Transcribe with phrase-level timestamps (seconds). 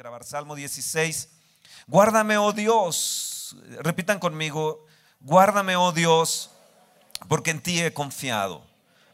[0.00, 1.28] grabar Salmo 16.
[1.86, 3.54] Guárdame, oh Dios.
[3.80, 4.86] Repitan conmigo,
[5.20, 6.50] guárdame, oh Dios,
[7.28, 8.64] porque en ti he confiado.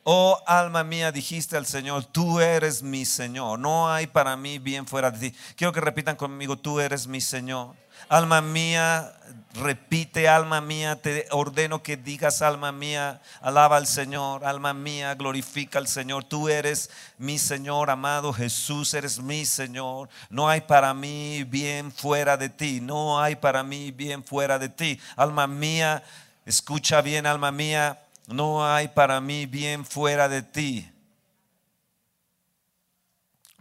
[0.08, 3.58] Oh alma mía, dijiste al Señor, tú eres mi Señor.
[3.58, 5.36] No hay para mí bien fuera de ti.
[5.56, 7.74] Quiero que repitan conmigo, tú eres mi Señor.
[8.08, 9.12] Alma mía,
[9.54, 15.80] repite, alma mía, te ordeno que digas, alma mía, alaba al Señor, alma mía, glorifica
[15.80, 16.22] al Señor.
[16.22, 16.88] Tú eres
[17.18, 20.08] mi Señor, amado Jesús, eres mi Señor.
[20.30, 24.68] No hay para mí bien fuera de ti, no hay para mí bien fuera de
[24.68, 25.00] ti.
[25.16, 26.04] Alma mía,
[26.44, 30.90] escucha bien, alma mía no hay para mí bien fuera de ti.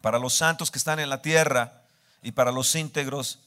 [0.02, 1.84] Para los santos que están en la tierra
[2.22, 3.40] y para los íntegros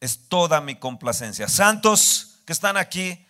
[0.00, 1.48] es toda mi complacencia.
[1.48, 3.26] Santos que están aquí,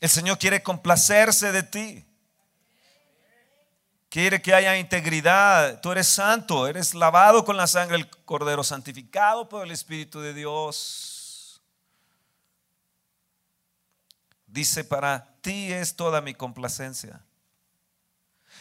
[0.00, 2.06] el Señor quiere complacerse de ti.
[4.08, 5.80] Quiere que haya integridad.
[5.80, 10.34] Tú eres santo, eres lavado con la sangre del Cordero, santificado por el Espíritu de
[10.34, 11.60] Dios.
[14.46, 17.20] Dice para ti es toda mi complacencia.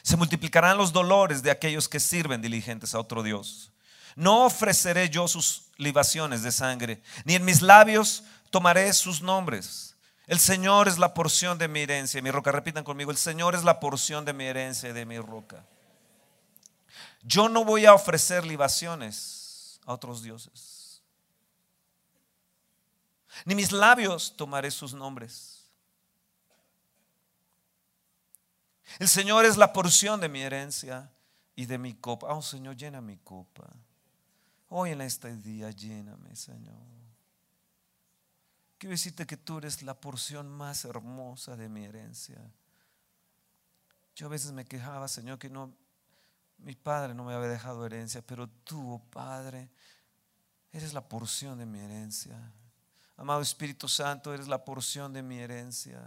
[0.01, 3.71] Se multiplicarán los dolores de aquellos que sirven diligentes a otro Dios.
[4.15, 9.95] No ofreceré yo sus libaciones de sangre, ni en mis labios tomaré sus nombres.
[10.27, 12.51] El Señor es la porción de mi herencia, mi roca.
[12.51, 15.65] Repitan conmigo, el Señor es la porción de mi herencia y de mi roca.
[17.23, 21.01] Yo no voy a ofrecer libaciones a otros dioses.
[23.45, 25.58] Ni mis labios tomaré sus nombres.
[28.99, 31.09] El Señor es la porción de mi herencia
[31.55, 32.33] y de mi copa.
[32.33, 33.65] Oh Señor, llena mi copa.
[34.67, 36.75] Hoy en este día, lléname, Señor.
[38.77, 42.39] Quiero decirte que tú eres la porción más hermosa de mi herencia.
[44.15, 45.73] Yo a veces me quejaba, Señor, que no,
[46.57, 49.69] mi padre no me había dejado herencia, pero tú, oh Padre,
[50.73, 52.37] eres la porción de mi herencia.
[53.15, 56.01] Amado Espíritu Santo, eres la porción de mi herencia.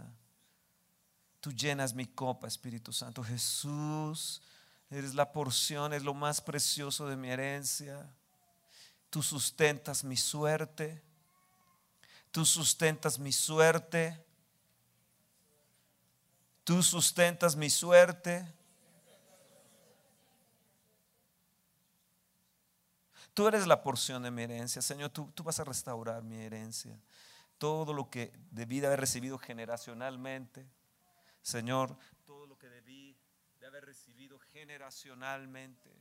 [1.43, 3.21] Tú llenas mi copa, Espíritu Santo.
[3.21, 4.41] Jesús,
[4.89, 8.09] eres la porción, es lo más precioso de mi herencia.
[9.09, 11.03] Tú sustentas mi suerte.
[12.31, 14.25] Tú sustentas mi suerte.
[16.63, 18.47] Tú sustentas mi suerte.
[23.33, 25.09] Tú eres la porción de mi herencia, Señor.
[25.09, 26.97] Tú, tú vas a restaurar mi herencia.
[27.57, 30.65] Todo lo que debí de haber recibido generacionalmente
[31.43, 31.95] Señor,
[32.25, 33.15] todo lo que debí
[33.59, 35.91] de haber recibido generacionalmente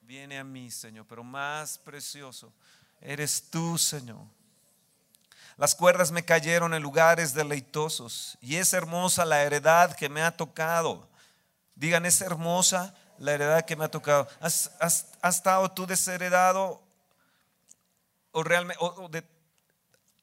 [0.00, 2.52] viene a mí, Señor, pero más precioso
[3.00, 4.24] eres tú, Señor.
[5.58, 10.34] Las cuerdas me cayeron en lugares deleitosos y es hermosa la heredad que me ha
[10.34, 11.08] tocado.
[11.74, 14.26] Digan, es hermosa la heredad que me ha tocado.
[14.40, 14.70] ¿Has,
[15.22, 16.82] estado tú desheredado
[18.30, 19.22] o realmente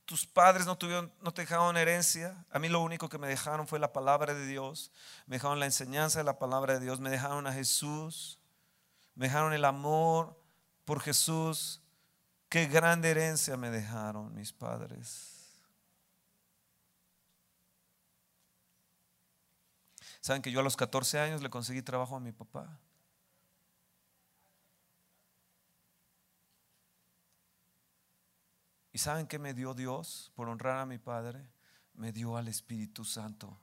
[0.10, 2.44] tus padres no, tuvieron, no te dejaron herencia.
[2.50, 4.92] A mí lo único que me dejaron fue la palabra de Dios.
[5.28, 7.00] Me dejaron la enseñanza de la palabra de Dios.
[7.00, 8.40] Me dejaron a Jesús.
[9.14, 10.36] Me dejaron el amor
[10.84, 11.84] por Jesús.
[12.50, 15.46] Qué grande herencia me dejaron mis padres.
[20.22, 22.80] Saben que yo a los 14 años le conseguí trabajo a mi papá.
[28.92, 31.48] ¿Y saben qué me dio Dios por honrar a mi Padre?
[31.94, 33.58] Me dio al Espíritu Santo.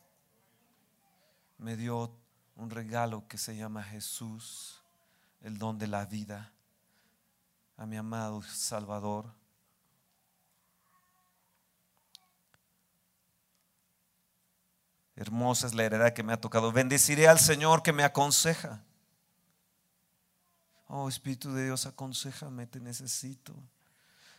[1.58, 2.16] Me dio
[2.54, 4.82] un regalo que se llama Jesús,
[5.40, 6.52] el don de la vida,
[7.76, 9.32] a mi amado Salvador.
[15.16, 16.72] Hermosa es la heredad que me ha tocado.
[16.72, 18.84] Bendeciré al Señor que me aconseja.
[20.88, 23.54] Oh Espíritu de Dios, aconsejame, te necesito.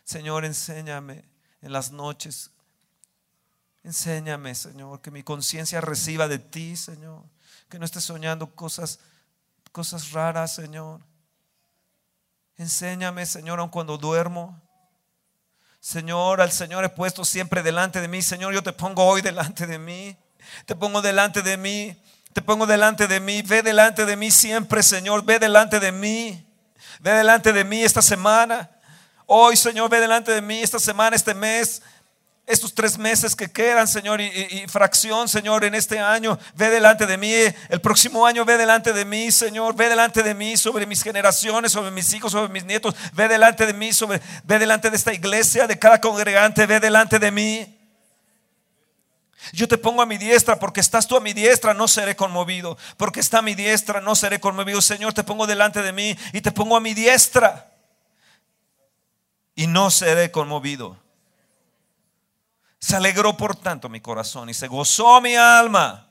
[0.08, 1.22] Señor, enséñame
[1.60, 2.50] en las noches.
[3.84, 7.24] Enséñame, Señor, que mi conciencia reciba de ti, Señor.
[7.68, 9.00] Que no esté soñando cosas,
[9.70, 11.02] cosas raras, Señor.
[12.56, 14.58] Enséñame, Señor, aun cuando duermo.
[15.78, 18.22] Señor, al Señor he puesto siempre delante de mí.
[18.22, 20.16] Señor, yo te pongo hoy delante de mí.
[20.64, 22.02] Te pongo delante de mí.
[22.32, 23.42] Te pongo delante de mí.
[23.42, 25.22] Ve delante de mí siempre, Señor.
[25.22, 26.50] Ve delante de mí.
[27.00, 28.70] Ve delante de mí esta semana.
[29.30, 31.82] Hoy, Señor, ve delante de mí esta semana, este mes,
[32.46, 37.18] estos tres meses que quedan, Señor, y, fracción, Señor, en este año, ve delante de
[37.18, 37.30] mí,
[37.68, 41.72] el próximo año ve delante de mí, Señor, ve delante de mí sobre mis generaciones,
[41.72, 45.12] sobre mis hijos, sobre mis nietos, ve delante de mí, sobre, ve delante de esta
[45.12, 47.78] iglesia, de cada congregante, ve delante de mí.
[49.52, 52.78] Yo te pongo a mi diestra porque estás tú a mi diestra, no seré conmovido.
[52.96, 54.80] Porque está a mi diestra, no seré conmovido.
[54.80, 57.77] Señor, te pongo delante de mí y te pongo a mi diestra
[59.66, 60.96] no seré conmovido.
[62.78, 66.08] Se alegró por tanto mi corazón y se gozó mi alma.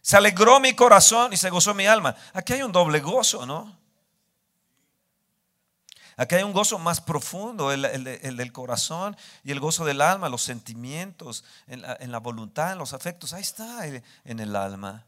[0.00, 2.16] Se alegró mi corazón y se gozó mi alma.
[2.32, 3.78] Aquí hay un doble gozo, ¿no?
[6.16, 10.42] Aquí hay un gozo más profundo, el, del corazón y el gozo del alma, los
[10.42, 13.32] sentimientos, en la voluntad, en los afectos.
[13.32, 15.06] Ahí está en el alma.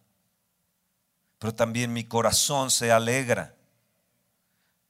[1.39, 3.55] Pero también mi corazón se alegra.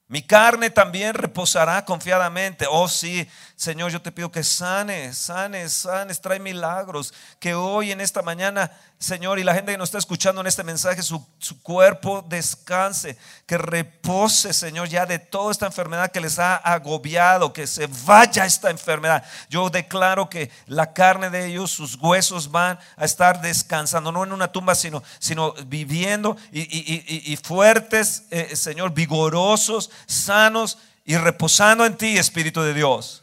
[0.07, 2.67] Mi carne también reposará confiadamente.
[2.69, 7.15] Oh sí, Señor, yo te pido que sanes, sanes, sanes, trae milagros.
[7.41, 10.63] Que hoy en esta mañana, Señor, y la gente que nos está escuchando en este
[10.63, 13.17] mensaje, su, su, cuerpo descanse,
[13.47, 18.45] que repose, Señor, ya de toda esta enfermedad que les ha agobiado, que se vaya
[18.45, 19.25] esta enfermedad.
[19.49, 24.35] Yo declaro que la carne de ellos, sus huesos van a estar descansando, no en
[24.35, 32.17] una tumba, sino, sino viviendo y, fuertes, eh, Señor, vigorosos sanos y reposando en ti,
[32.17, 33.23] Espíritu de Dios.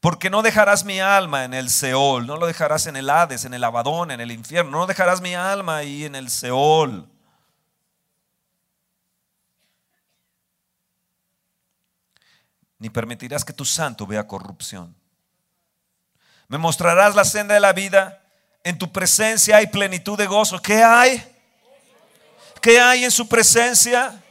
[0.00, 3.54] Porque no dejarás mi alma en el Seol, no lo dejarás en el Hades, en
[3.54, 7.08] el Abadón, en el infierno, no dejarás mi alma ahí en el Seol.
[12.78, 14.94] Ni permitirás que tu santo vea corrupción.
[16.46, 18.22] Me mostrarás la senda de la vida.
[18.62, 20.62] En tu presencia hay plenitud de gozo.
[20.62, 21.22] ¿Qué hay?
[22.62, 24.22] ¿Qué hay en su presencia?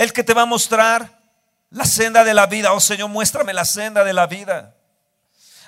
[0.00, 1.20] El que te va a mostrar
[1.68, 2.72] la senda de la vida.
[2.72, 4.74] Oh Señor, muéstrame la senda de la vida.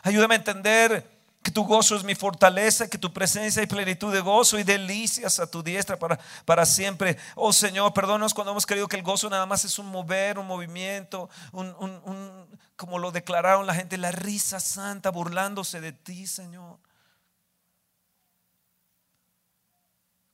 [0.03, 1.07] Ayúdame a entender
[1.43, 5.39] que tu gozo es mi fortaleza, que tu presencia y plenitud de gozo y delicias
[5.39, 7.19] a tu diestra para, para siempre.
[7.35, 10.47] Oh Señor, perdónanos cuando hemos creído que el gozo nada más es un mover, un
[10.47, 16.79] movimiento, un, como lo declararon la gente, la risa santa burlándose de ti, Señor.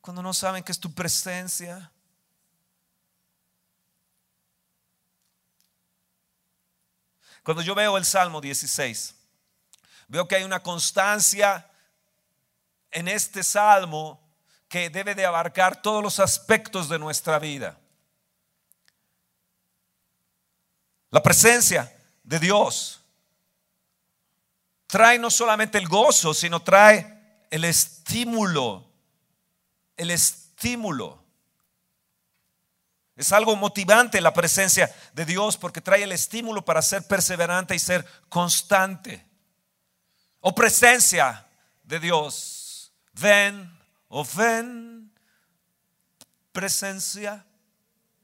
[0.01, 1.91] Cuando no saben que es tu presencia
[7.49, 9.15] Cuando yo veo el Salmo 16,
[10.09, 11.67] veo que hay una constancia
[12.91, 14.21] en este Salmo
[14.69, 17.79] que debe de abarcar todos los aspectos de nuestra vida.
[21.09, 21.91] La presencia
[22.23, 23.01] de Dios
[24.87, 28.85] trae no solamente el gozo, sino trae el estímulo,
[29.97, 31.18] el estímulo
[33.19, 37.81] es algo motivante la presencia de Dios porque trae el estímulo para ser perseverante y
[37.81, 39.27] ser constante.
[40.39, 41.45] O presencia
[41.83, 42.93] de Dios.
[43.15, 43.77] Ven,
[44.07, 45.13] o ven,
[46.53, 47.45] presencia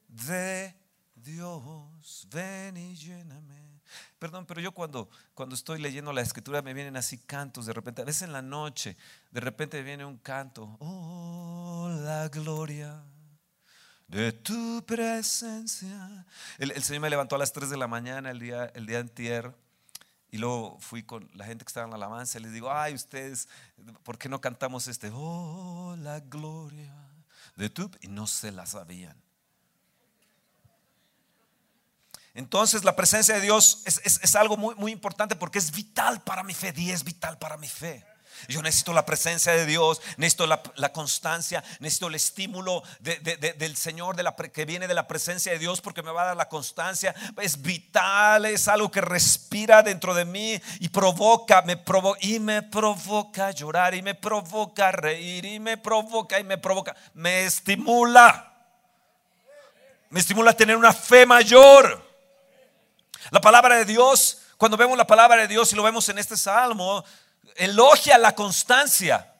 [0.06, 0.72] de
[1.16, 2.28] Dios.
[2.30, 3.80] Ven y lléname.
[4.20, 8.02] Perdón, pero yo cuando, cuando estoy leyendo la escritura me vienen así cantos de repente.
[8.02, 8.96] A veces en la noche,
[9.32, 10.76] de repente viene un canto.
[10.78, 13.02] Oh, la gloria
[14.14, 16.24] de tu presencia.
[16.58, 19.52] El, Señor me levantó a las 3 de la mañana el día, el día antier
[20.30, 22.94] y luego fui con la gente que estaba en la alabanza y les digo, ay,
[22.94, 23.48] ustedes,
[24.04, 25.10] ¿por qué no cantamos este?
[25.12, 26.94] Oh, la gloria
[27.56, 27.90] de tu...
[28.02, 29.16] Y no se la sabían.
[32.34, 36.42] Entonces la presencia de Dios es, es algo muy, muy importante porque es vital para
[36.44, 38.04] mi fe, y es vital para mi fe.
[38.48, 44.16] Yo necesito la presencia de Dios, necesito la, constancia, necesito el estímulo del Señor
[44.52, 47.14] que viene de la presencia de Dios porque me va a dar la constancia.
[47.40, 52.62] Es vital, es algo que respira dentro de mí y provoca, me provoca y me
[52.62, 58.52] provoca llorar y me provoca reír y me provoca y me provoca, me estimula.
[60.10, 62.04] Me estimula a tener una fe mayor.
[63.30, 66.36] La palabra de Dios, cuando vemos la palabra de Dios y lo vemos en este
[66.36, 67.04] salmo,
[67.56, 69.30] elogia la constancia.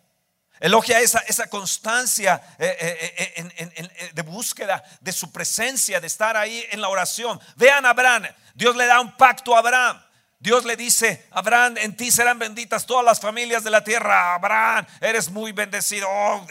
[0.60, 6.64] Elogia esa, esa constancia eh, eh, eh, de búsqueda de su presencia, de estar ahí
[6.70, 7.40] en la oración.
[7.56, 10.00] Vean Abraham, Dios le da un pacto a Abraham.
[10.38, 14.34] Dios le dice, Abraham, en ti serán benditas todas las familias de la tierra.
[14.34, 16.46] Abraham, eres muy bendecido, oh,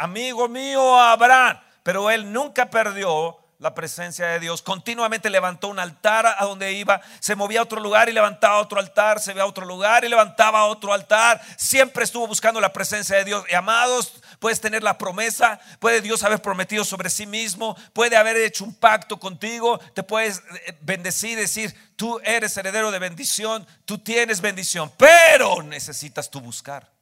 [0.00, 1.58] amigo mío, Abraham.
[1.82, 4.62] Pero él nunca perdió la presencia de Dios.
[4.62, 8.78] Continuamente levantó un altar a donde iba, se movía a otro lugar y levantaba otro
[8.78, 11.40] altar, se veía a otro lugar y levantaba otro altar.
[11.56, 13.44] Siempre estuvo buscando la presencia de Dios.
[13.50, 18.36] Y amados, puedes tener la promesa, puede Dios haber prometido sobre sí mismo, puede haber
[18.36, 23.98] hecho un pacto contigo, te puedes eh, bendecir, decir, tú eres heredero de bendición, tú
[23.98, 26.92] tienes bendición, pero necesitas tú buscar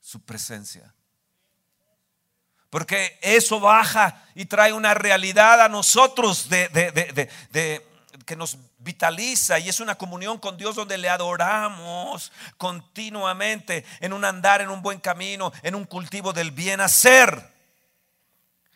[0.00, 0.94] su presencia.
[2.74, 7.80] Porque eso baja y trae una realidad a nosotros de,
[8.26, 14.24] que nos vitaliza y es una comunión con Dios donde le adoramos continuamente en un
[14.24, 17.48] andar, en un buen camino, en un cultivo del bien hacer.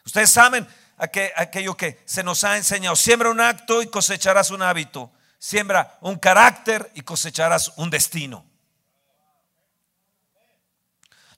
[0.06, 0.64] Ustedes saben
[0.96, 2.94] aquello que se nos ha enseñado.
[2.94, 5.10] Siembra un acto y cosecharás un hábito.
[5.40, 8.47] Siembra un carácter y cosecharás un destino.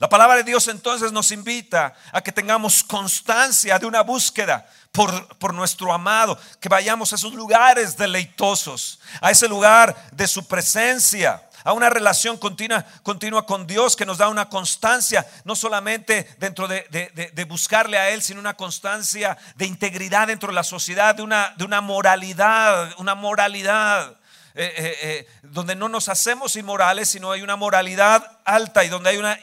[0.01, 5.37] La palabra de Dios entonces nos invita a que tengamos constancia de una búsqueda por,
[5.37, 11.47] por, nuestro amado, que vayamos a esos lugares deleitosos, a ese lugar de su presencia,
[11.65, 16.67] a una relación continua, continua con Dios que nos da una constancia, no solamente dentro
[16.67, 21.53] de, buscarle a Él, sino una constancia de integridad dentro de la sociedad, de una,
[21.59, 24.17] de una moralidad, una moralidad.
[24.55, 29.11] Eh, eh, eh, donde no nos hacemos inmorales, sino hay una moralidad alta y donde
[29.11, 29.39] hay una,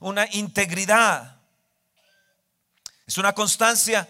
[0.00, 1.36] una integridad.
[3.06, 4.08] Es una constancia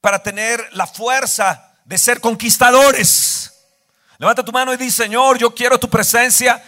[0.00, 3.52] para tener la fuerza de ser conquistadores.
[4.18, 6.62] Levanta tu mano y di, Señor, yo quiero tu presencia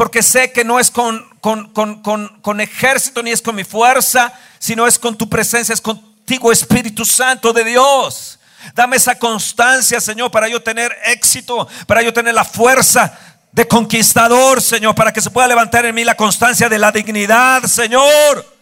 [0.00, 2.02] porque sé que no es con, con, con,
[2.40, 7.04] con, ejército ni es con mi fuerza, sino es con tu presencia, es contigo, Espíritu
[7.04, 8.39] Santo de Dios.
[8.74, 13.18] Dame esa constancia, Señor, para yo tener éxito, para yo tener la fuerza
[13.52, 17.62] de conquistador, Señor, para que se pueda levantar en mí la constancia de la dignidad,
[17.64, 18.60] Señor.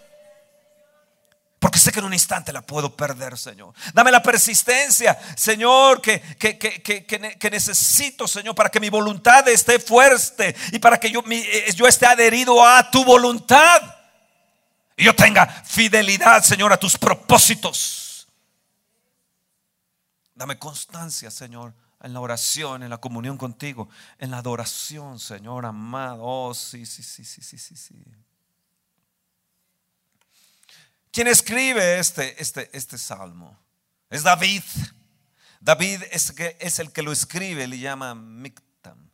[1.58, 3.74] Porque sé que en un instante la puedo perder, Señor.
[3.92, 10.78] Dame la persistencia, Señor, que, que, necesito, Señor, para que mi voluntad esté fuerte y
[10.78, 13.82] para que yo, eh, yo esté adherido a tu voluntad.
[14.96, 18.07] Y yo tenga fidelidad, Señor, a tus propósitos.
[20.38, 26.22] Dame constancia, Señor, en la oración, en la comunión contigo, en la adoración, Señor amado.
[26.22, 28.04] Oh, sí, sí, sí, sí, sí, sí, sí.
[31.10, 33.58] ¿Quién escribe este, este, este salmo?
[34.08, 34.62] Es David.
[35.58, 39.10] David es, es el que lo escribe, le llama Miktam.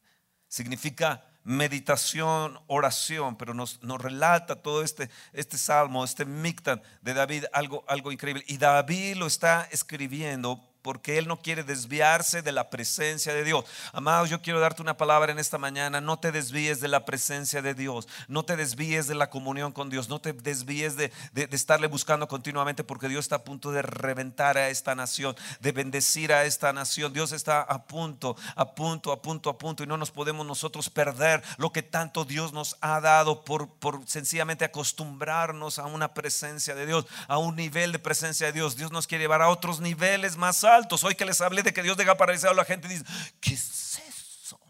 [0.46, 7.46] Significa meditación, oración, pero nos, nos, relata todo este, este salmo, este Miktam de David,
[7.54, 8.44] algo, algo increíble.
[8.46, 13.64] Y David lo está escribiendo porque Él no quiere desviarse de la presencia de Dios.
[13.94, 16.02] Amados, yo quiero darte una palabra en esta mañana.
[16.02, 18.06] No te desvíes de la presencia de Dios.
[18.28, 20.10] No te desvíes de la comunión con Dios.
[20.10, 21.10] No te desvíes de,
[21.52, 26.34] estarle buscando continuamente porque Dios está a punto de reventar a esta nación, de bendecir
[26.34, 27.14] a esta nación.
[27.14, 29.84] Dios está a punto, a punto, a punto, a punto.
[29.84, 34.06] Y no nos podemos nosotros perder lo que tanto Dios nos ha dado por, por
[34.06, 38.76] sencillamente acostumbrarnos a una presencia de Dios, a un nivel de presencia de Dios.
[38.76, 41.04] Dios nos quiere llevar a otros niveles más altos altos.
[41.04, 43.04] Hoy que les hablé de que Dios deja paralizado la gente, dice,
[43.40, 44.60] ¿qué es eso?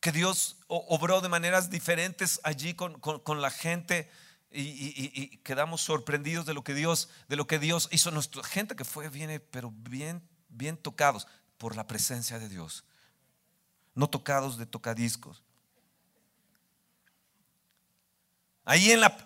[0.00, 4.10] Que Dios obró de maneras diferentes allí con, la gente.
[4.50, 8.10] Y, quedamos sorprendidos de lo que Dios, de lo que Dios hizo.
[8.10, 11.26] Nuestra gente que fue, viene, pero bien, bien tocados
[11.56, 12.84] por la presencia de Dios.
[13.94, 15.42] No tocados de tocadiscos.
[18.64, 19.16] Ahí en la,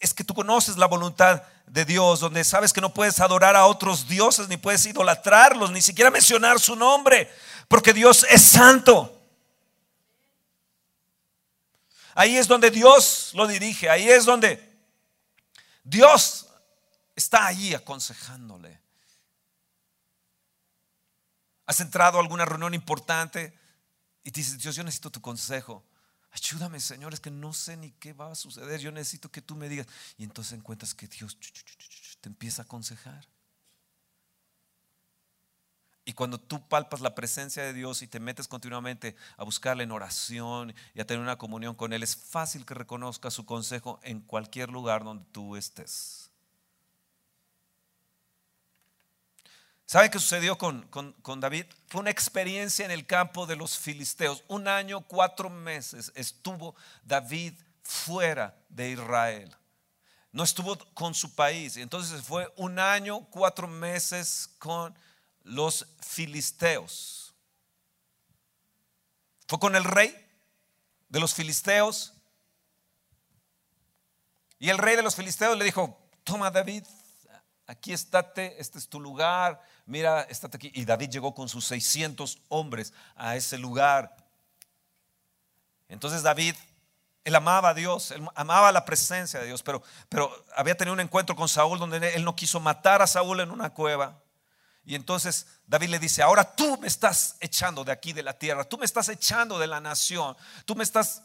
[0.00, 3.66] es que tú conoces la voluntad de Dios, donde sabes que no puedes adorar a
[3.66, 7.30] otros dioses, ni puedes idolatrarlos, ni siquiera mencionar su nombre,
[7.68, 9.10] porque Dios es santo.
[12.14, 14.72] Ahí es donde Dios lo dirige, ahí es donde
[15.82, 16.46] Dios
[17.16, 18.80] está ahí aconsejándole.
[21.66, 23.58] Has entrado a alguna reunión importante
[24.22, 25.82] y te dices, Dios, yo necesito tu consejo.
[26.34, 28.80] Ayúdame, Señor, es que no sé ni qué va a suceder.
[28.80, 29.86] Yo necesito que tú me digas.
[30.18, 31.38] Y entonces encuentras que Dios
[32.20, 33.24] te empieza a aconsejar.
[36.04, 39.92] Y cuando tú palpas la presencia de Dios y te metes continuamente a buscarle en
[39.92, 44.20] oración y a tener una comunión con Él, es fácil que reconozcas su consejo en
[44.20, 46.23] cualquier lugar donde tú estés.
[49.86, 51.66] ¿Saben qué sucedió con, David?
[51.88, 54.42] Fue una experiencia en el campo de los filisteos.
[54.48, 56.74] Un año, cuatro meses estuvo
[57.04, 59.54] David fuera de Israel.
[60.32, 61.76] No estuvo con su país.
[61.76, 64.96] Entonces fue un año, cuatro meses con
[65.42, 67.34] los filisteos.
[69.46, 70.16] Fue con el rey
[71.10, 72.14] de los filisteos.
[74.58, 76.84] Y el rey de los filisteos le dijo, toma David,
[77.66, 80.72] aquí estate, este es tu lugar, mira, estate aquí.
[80.74, 84.16] Y David llegó con sus 600 hombres a ese lugar.
[85.88, 86.54] Entonces David,
[87.24, 91.00] él amaba a Dios, él amaba la presencia de Dios, pero, pero había tenido un
[91.00, 94.20] encuentro con Saúl donde él no quiso matar a Saúl en una cueva.
[94.84, 98.64] Y entonces David le dice, ahora tú me estás echando de aquí de la tierra,
[98.64, 101.22] tú me estás echando de la nación, tú me estás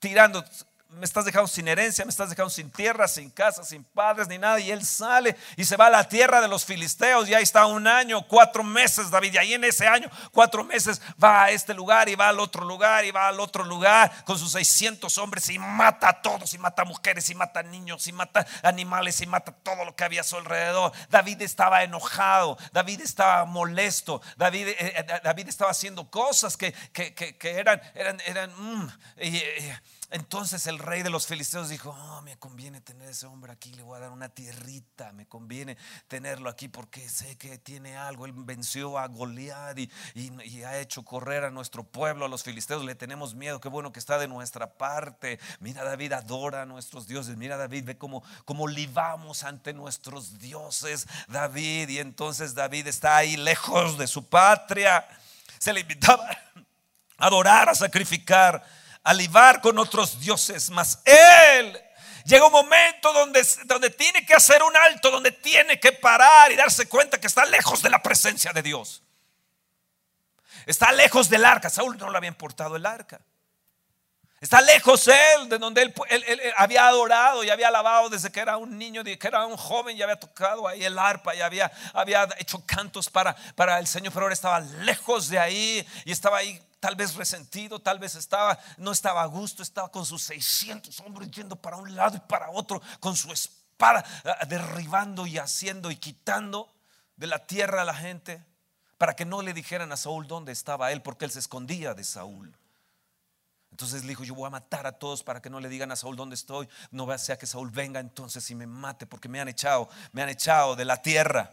[0.00, 0.42] tirando,
[0.90, 4.38] me estás dejando sin herencia, me estás dejando sin tierra, sin casa, sin padres, ni
[4.38, 4.58] nada.
[4.58, 7.28] Y él sale y se va a la tierra de los filisteos.
[7.28, 9.34] Y ahí está un año, cuatro meses, David.
[9.34, 12.64] Y ahí en ese año, cuatro meses, va a este lugar y va al otro
[12.64, 16.58] lugar y va al otro lugar con sus 600 hombres y mata a todos, y
[16.58, 20.04] mata a mujeres, y mata a niños, y mata animales, y mata todo lo que
[20.04, 20.92] había a su alrededor.
[21.10, 26.74] David estaba enojado, David estaba molesto, David, eh, eh, David estaba haciendo cosas que,
[27.42, 28.88] eran, eran, eran, mm,
[30.10, 33.82] entonces el rey de los filisteos dijo, oh, me conviene tener ese hombre aquí, le
[33.82, 38.24] voy a dar una tierrita, me conviene tenerlo aquí porque sé que tiene algo.
[38.24, 39.90] Él venció a Goliat y,
[40.62, 43.98] ha hecho correr a nuestro pueblo, a los filisteos, le tenemos miedo, qué bueno que
[43.98, 45.38] está de nuestra parte.
[45.60, 51.06] Mira David, adora a nuestros dioses, mira David, ve cómo, cómo libamos ante nuestros dioses,
[51.28, 51.90] David.
[51.90, 55.06] Y entonces David está ahí lejos de su patria,
[55.58, 56.30] se le invitaba
[57.18, 58.64] a adorar, a sacrificar
[59.04, 61.80] alivar con otros dioses, mas Él
[62.24, 66.56] llega un momento donde, donde tiene que hacer un alto, donde tiene que parar y
[66.56, 69.02] darse cuenta que está lejos de la presencia de Dios.
[70.66, 71.70] Está lejos del arca.
[71.70, 73.20] Saúl no le había importado el arca.
[74.40, 75.92] Está lejos él de donde él,
[76.56, 80.02] había adorado y había alabado desde que era un niño, que era un joven y
[80.02, 84.26] había tocado ahí el arpa y había, había hecho cantos para, para el Señor, pero
[84.26, 88.92] ahora estaba lejos de ahí y estaba ahí tal vez resentido, tal vez estaba, no
[88.92, 92.80] estaba a gusto, estaba con sus 600 hombres yendo para un lado y para otro,
[93.00, 96.72] con su espada, ah, derribando y haciendo y quitando
[97.16, 98.44] de la tierra a la gente,
[98.96, 102.04] para que no le dijeran a Saúl dónde estaba él, porque él se escondía de
[102.04, 102.56] Saúl.
[103.70, 105.96] Entonces le dijo, yo voy a matar a todos para que no le digan a
[105.96, 109.48] Saúl dónde estoy, no sea que Saúl venga entonces y me mate, porque me han
[109.48, 111.52] echado, me han echado de la tierra,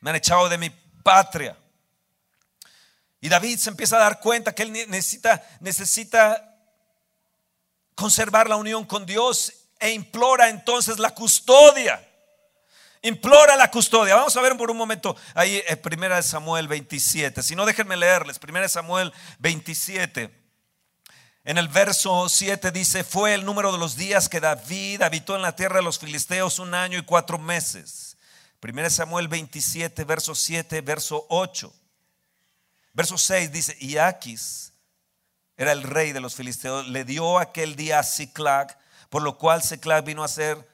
[0.00, 0.70] me han echado de mi
[1.02, 1.56] patria.
[3.20, 6.56] Y David se empieza a dar cuenta que él necesita, necesita
[7.94, 12.04] conservar la unión con Dios e implora entonces la custodia.
[13.02, 14.16] Implora la custodia.
[14.16, 17.42] Vamos a ver por un momento ahí, en eh, primera Samuel 27.
[17.42, 18.38] Si no, déjenme leerles.
[18.38, 20.30] Primera Samuel 27.
[21.44, 25.42] En el verso 7 dice, fue el número de los días que David habitó en
[25.42, 28.16] la tierra de los filisteos un año y cuatro meses.
[28.60, 31.72] Primera Samuel 27, verso 7, verso 8.
[32.98, 34.72] Verso 6 dice, y Aquis
[35.56, 38.76] era el rey de los filisteos, le dio aquel día a Ciclac,
[39.08, 40.68] por lo cual Ciclac vino a ser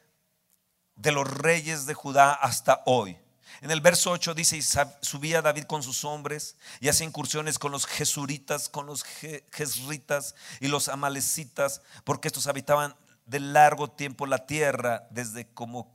[0.96, 3.18] de los reyes de Judá hasta hoy.
[3.60, 7.72] En el verso 8 dice, y subía David con sus hombres y hacía incursiones con
[7.72, 14.46] los jesuritas, con los jesritas y los amalecitas, porque estos habitaban de largo tiempo la
[14.46, 15.93] tierra, desde como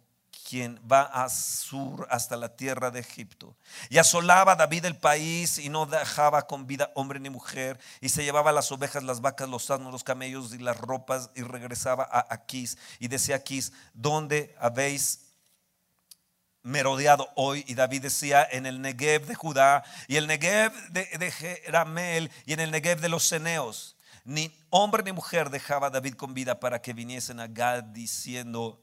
[0.50, 3.56] quien va a sur hasta la tierra de Egipto.
[3.90, 7.80] Y asolaba David el país y no dejaba con vida hombre ni mujer.
[8.02, 11.44] Y se llevaba las ovejas, las vacas, los asnos, los camellos y las ropas y
[11.44, 12.80] regresaba a Aquís.
[12.98, 15.28] Y decía Aquís, ¿dónde habéis
[16.64, 17.64] merodeado hoy?
[17.68, 22.54] Y David decía, en el Negev de Judá y el Negev de, de Jeramel y
[22.54, 23.98] en el Negev de los Ceneos.
[24.26, 28.82] Ni hombre ni mujer dejaba David con vida para que viniesen a Gad diciendo,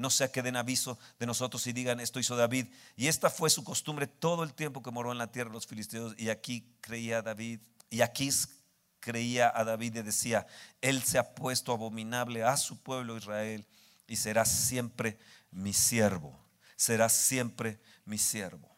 [0.00, 2.66] no sea que den aviso de nosotros y digan esto hizo David.
[2.96, 6.14] Y esta fue su costumbre todo el tiempo que moró en la tierra los filisteos.
[6.16, 7.60] Y aquí creía David,
[7.90, 8.30] y aquí
[8.98, 10.46] creía a David y decía,
[10.80, 13.66] Él se ha puesto abominable a su pueblo Israel
[14.06, 15.18] y será siempre
[15.50, 16.38] mi siervo,
[16.76, 18.68] será siempre mi siervo.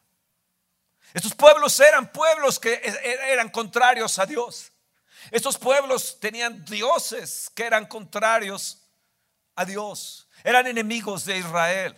[1.15, 4.73] Estos pueblos eran pueblos que e-, e-, eran contrarios a Dios.
[5.31, 8.83] Estos pueblos tenían dioses que eran contrarios
[9.55, 11.95] a Dios eran enemigos de Israel.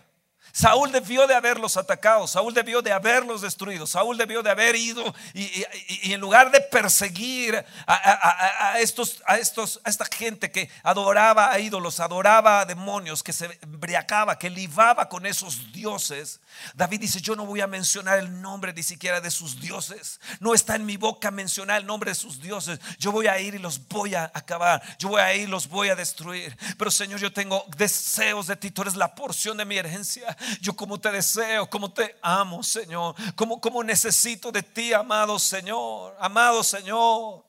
[0.55, 5.13] Saúl debió de haberlos atacado, Saúl debió de haberlos destruido, Saúl debió de haber ido
[5.33, 5.65] y,
[6.13, 12.65] en lugar de perseguir a, estos, a, esta gente que adoraba a ídolos, adoraba a
[12.67, 16.39] demonios, que se embriagaba, que libaba con esos dioses,
[16.73, 20.55] David dice, yo no voy a mencionar el nombre ni siquiera de sus dioses, no
[20.55, 23.59] está en mi boca mencionar el nombre de sus dioses, yo voy a ir y
[23.59, 27.19] los voy a acabar, yo voy a ir y los voy a destruir, pero Señor,
[27.19, 31.11] yo tengo deseos de ti, tú eres la porción de mi herencia yo como te
[31.11, 33.15] deseo, como te amo, Señor.
[33.35, 36.17] Como, como necesito de ti, amado Señor.
[36.19, 37.45] Amado Señor.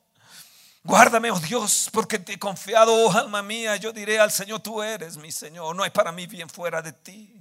[0.84, 3.75] Guárdame, oh Dios, porque te he confiado, oh alma mía.
[3.75, 5.75] Yo diré al Señor, tú eres mi Señor.
[5.75, 7.36] No hay para mí bien fuera de ti.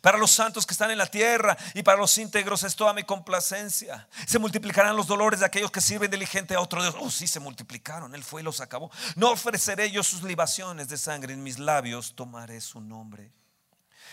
[0.00, 3.04] Para los santos que están en la tierra y para los íntegros es toda mi
[3.04, 4.08] complacencia.
[4.26, 6.94] Se multiplicarán los dolores de aquellos que sirven diligente a otro Dios.
[6.98, 8.14] Oh, sí, se multiplicaron.
[8.14, 8.90] Él fue y los acabó.
[9.14, 12.14] No ofreceré yo sus libaciones de sangre en mis labios.
[12.14, 13.30] Tomaré su nombre.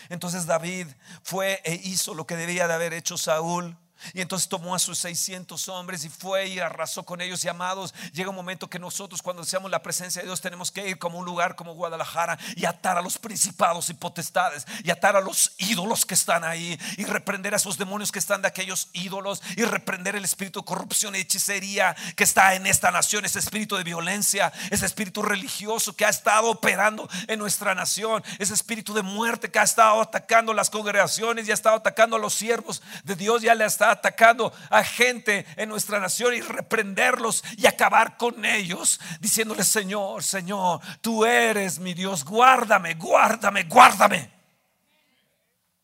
[0.08, 0.88] Entonces David
[1.22, 3.76] fue e hizo lo que debía de haber hecho Saúl.
[4.12, 7.44] Y entonces tomó a sus 600 hombres y fue y arrasó con ellos.
[7.44, 10.88] Y amados, llega un momento que nosotros cuando deseamos la presencia de Dios tenemos que
[10.88, 15.16] ir como un lugar como Guadalajara y atar a los principados y potestades y atar
[15.16, 18.88] a los ídolos que están ahí y reprender a esos demonios que están de aquellos
[18.92, 23.38] ídolos y reprender el espíritu de corrupción y hechicería que está en esta nación, ese
[23.38, 28.94] espíritu de violencia, ese espíritu religioso que ha estado operando en nuestra nación, ese espíritu
[28.94, 32.82] de muerte que ha estado atacando las congregaciones y ha estado atacando a los siervos
[33.04, 38.16] de Dios, ya le está atacando a gente en nuestra nación y reprenderlos y acabar
[38.16, 44.30] con ellos, diciéndole, Señor, Señor, tú eres mi Dios, guárdame, guárdame, guárdame.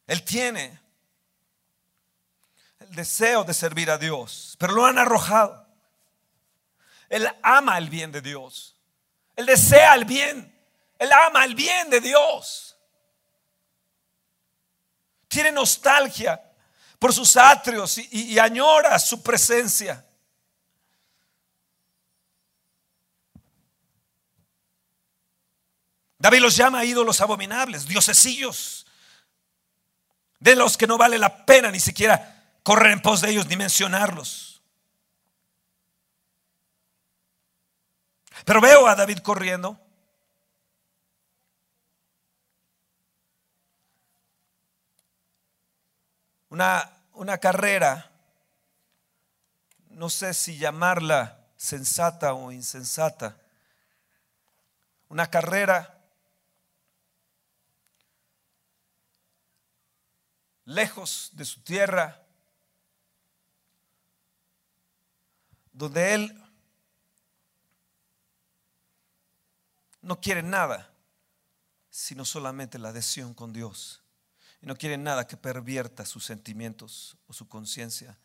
[0.06, 0.80] Él tiene
[2.80, 5.66] el deseo de servir a Dios, pero lo han arrojado.
[7.08, 8.76] Él ama el bien de Dios.
[9.36, 10.56] Él desea el bien.
[10.98, 12.76] Él ama el bien de Dios.
[15.28, 16.42] Tiene nostalgia
[17.00, 20.04] por sus atrios y, añora su presencia.
[26.18, 28.86] David los llama ídolos abominables, diosesillos,
[30.38, 33.56] de los que no vale la pena ni siquiera correr en pos de ellos ni
[33.56, 34.60] mencionarlos.
[38.44, 39.80] Pero veo a David corriendo
[46.50, 48.10] una, una carrera,
[49.88, 53.40] no sé si llamarla sensata o insensata,
[55.08, 55.96] una carrera
[60.64, 62.24] lejos de su tierra,
[65.72, 66.44] donde él
[70.02, 70.92] no quiere nada,
[71.90, 74.02] sino solamente la adhesión con Dios
[74.62, 78.18] y no quiere nada que pervierta sus sentimientos o su conciencia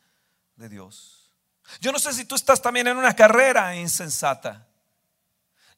[0.56, 1.32] de Dios.
[1.80, 4.68] Yo no sé si tú estás también en una carrera insensata.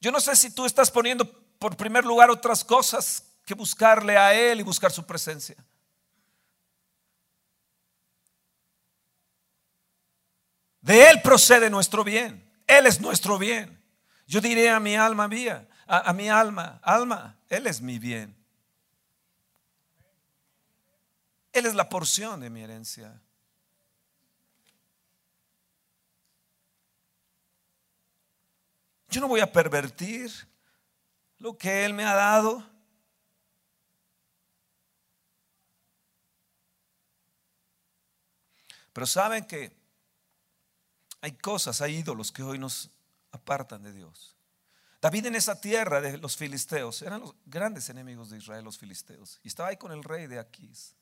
[0.01, 1.25] Yo no sé si tú estás poniendo
[1.59, 5.55] por primer lugar otras cosas que buscarle a Él y buscar su presencia.
[10.81, 12.49] De Él procede nuestro bien.
[12.67, 13.81] Él es nuestro bien.
[14.25, 18.37] Yo diré a mi alma mía, a, a mi alma, alma, Él es mi bien.
[21.57, 23.19] Él es la porción de mi herencia.
[29.09, 30.31] Yo no voy a pervertir
[31.39, 32.63] lo que Él me ha dado.
[38.93, 39.75] Pero saben que
[41.21, 42.91] hay cosas, hay ídolos que hoy nos
[43.31, 44.35] apartan de Dios.
[45.01, 49.39] David en esa tierra de los filisteos, eran los grandes enemigos de Israel, los filisteos,
[49.43, 50.96] y estaba ahí con el rey de Aquís.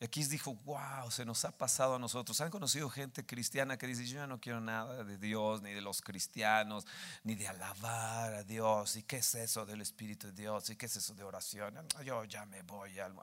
[0.00, 2.40] Y aquí dijo, wow, se nos ha pasado a nosotros.
[2.40, 6.02] Han conocido gente cristiana que dice, yo no quiero nada de Dios, ni de los
[6.02, 6.86] cristianos,
[7.24, 8.94] ni de alabar a Dios.
[8.94, 10.70] ¿Y qué es eso del Espíritu de Dios?
[10.70, 11.74] ¿Y qué es eso de oración?
[12.04, 12.96] Yo ya me voy.
[13.00, 13.18] ¿Han,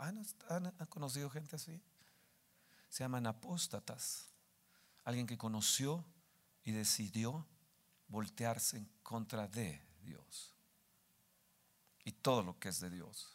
[0.50, 1.82] han, conocido gente así?
[2.90, 4.28] Se llaman apóstatas.
[5.06, 6.04] Alguien que conoció
[6.64, 7.48] y decidió
[8.10, 10.54] voltearse en contra de Dios.
[12.04, 13.30] Y todo lo que es de Dios.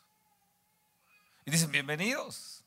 [1.46, 2.64] Y dicen, bienvenidos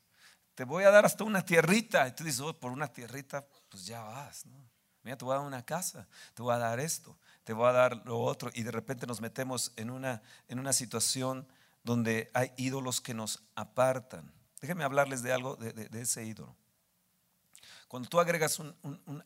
[0.54, 2.06] te voy a dar hasta una tierrita.
[2.08, 4.44] Y tú dices, oh, por una tierrita, pues ya vas.
[5.02, 7.72] Mira, te voy a dar una casa, te voy a dar esto, te voy a
[7.72, 8.50] dar lo otro.
[8.54, 11.46] Y de repente nos metemos en una, en una situación
[11.82, 14.32] donde hay ídolos que nos apartan.
[14.60, 16.56] Déjenme hablarles de algo de, ese ídolo.
[17.86, 18.74] Cuando tú agregas un,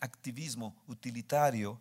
[0.01, 1.81] activismo utilitario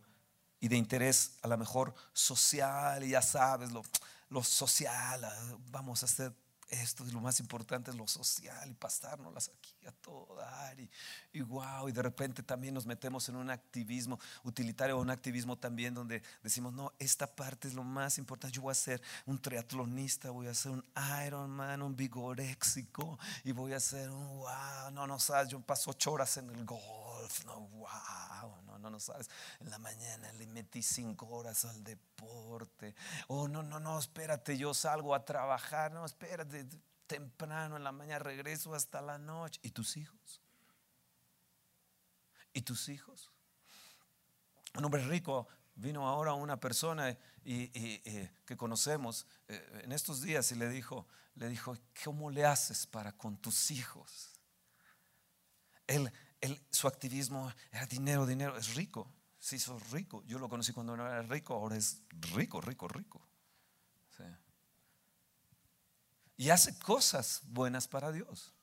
[0.59, 3.81] y de interés a lo mejor social, y ya sabes, lo,
[4.29, 6.33] lo social, ah, vamos a hacer
[6.69, 10.89] esto es lo más importante, es lo social y pasárnoslas aquí a todo dar y,
[11.33, 15.57] y wow, y de repente también nos metemos en un activismo utilitario o un activismo
[15.57, 19.39] también donde decimos, no, esta parte es lo más importante, yo voy a ser un
[19.39, 20.83] triatlonista, voy a ser un
[21.25, 26.11] Ironman, un vigoréxico y voy a ser un wow, no, no sabes, yo paso ocho
[26.11, 26.65] horas en el
[27.45, 32.95] no, wow, no, no, no sabes, en la mañana le metí cinco horas al deporte,
[33.27, 36.67] oh, no, no, no, espérate, yo salgo a trabajar, no, espérate,
[37.07, 39.59] temprano en la mañana regreso hasta la noche.
[39.63, 40.41] ¿Y tus hijos?
[42.53, 43.31] ¿Y tus hijos?
[44.75, 47.69] Un hombre rico vino ahora una persona y,
[48.45, 53.11] que conocemos eh, en estos días y le dijo, le dijo, ¿cómo le haces para
[53.13, 54.33] con tus hijos?
[55.87, 56.11] Él,
[56.69, 60.23] su activismo era dinero, dinero, es rico, se hizo rico.
[60.25, 62.01] Yo lo conocí cuando no era rico, ahora es
[62.33, 63.27] rico, rico, rico.
[66.39, 68.53] Y hace cosas buenas para Dios.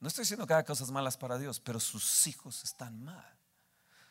[0.00, 3.38] No estoy diciendo que haga cosas malas para Dios, pero sus hijos están mal.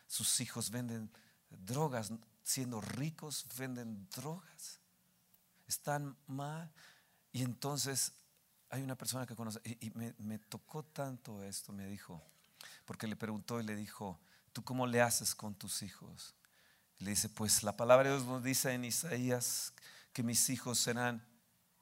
[0.06, 1.10] Sus hijos venden
[1.50, 2.12] drogas,
[2.44, 4.78] siendo ricos, venden drogas.
[5.66, 6.72] Están mal.
[7.32, 8.12] Y entonces
[8.70, 12.22] hay una persona que conoce, y, me, tocó tanto esto, me dijo,
[12.84, 14.20] porque le preguntó y le dijo,
[14.52, 16.34] ¿tú cómo le haces con tus hijos?
[16.98, 19.72] le dice, pues la palabra de Dios nos dice en Isaías
[20.12, 21.26] que mis hijos serán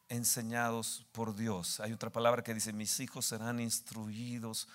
[0.08, 1.80] enseñados por Dios.
[1.80, 4.68] Hay otra palabra que dice, mis hijos serán instruidos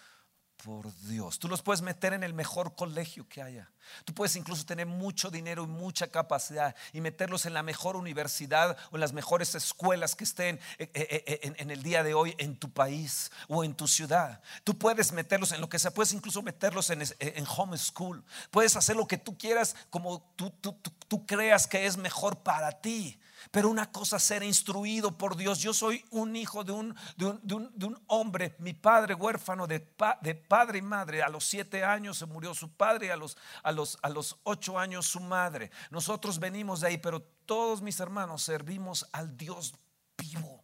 [0.63, 1.39] por Dios.
[1.39, 3.71] Tú los puedes meter en el mejor colegio que haya.
[4.05, 8.77] Tú puedes incluso tener mucho dinero y mucha capacidad y meterlos en la mejor universidad
[8.91, 12.35] o en las mejores escuelas que estén eh, eh, eh, en, el día de hoy
[12.37, 14.41] en tu país o en tu ciudad.
[14.63, 18.23] Tú puedes meterlos en lo que sea, puedes incluso meterlos en, en home school.
[18.51, 20.75] Puedes hacer lo que tú quieras como tú, tú,
[21.07, 23.19] tú creas que es mejor para ti.
[23.51, 25.59] Pero una cosa ser instruido por Dios.
[25.59, 29.87] Yo soy un hijo de un, de un, hombre, mi padre huérfano de,
[30.21, 31.23] de, padre y madre.
[31.23, 34.37] A los siete años se murió su padre y a los, a, los, a los
[34.43, 35.71] ocho años su madre.
[35.91, 39.73] Nosotros venimos de ahí, pero todos mis hermanos servimos al Dios
[40.17, 40.56] vivo.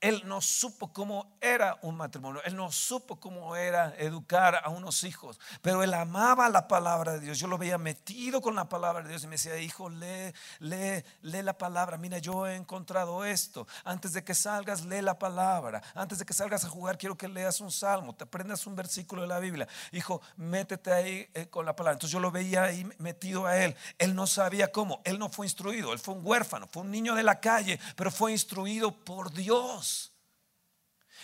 [0.00, 5.02] Él no supo cómo era un matrimonio, él no supo cómo era educar a unos
[5.02, 7.38] hijos, pero él amaba la palabra de Dios.
[7.38, 11.02] Yo lo veía metido con la palabra de Dios y me decía, hijo, lee, lee,
[11.22, 11.98] lee la palabra.
[11.98, 13.66] Mira, yo he encontrado esto.
[13.84, 15.82] Antes de que salgas, lee la palabra.
[15.94, 19.22] Antes de que salgas a jugar, quiero que leas un salmo, te aprendas un versículo
[19.22, 19.66] de la Biblia.
[19.90, 21.94] Hijo, métete ahí eh, con la palabra.
[21.94, 23.74] Entonces yo lo veía ahí metido a él.
[23.98, 27.14] Él no sabía cómo, él no fue instruido, él fue un huérfano, fue un niño
[27.14, 29.87] de la calle, pero fue instruido por Dios.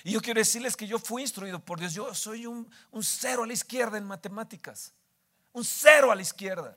[0.04, 1.94] Y yo quiero decirles que yo fui instruido por Dios.
[1.94, 2.68] Yo soy un,
[3.00, 4.92] cero a la izquierda en matemáticas.
[5.52, 6.76] Un cero a la izquierda.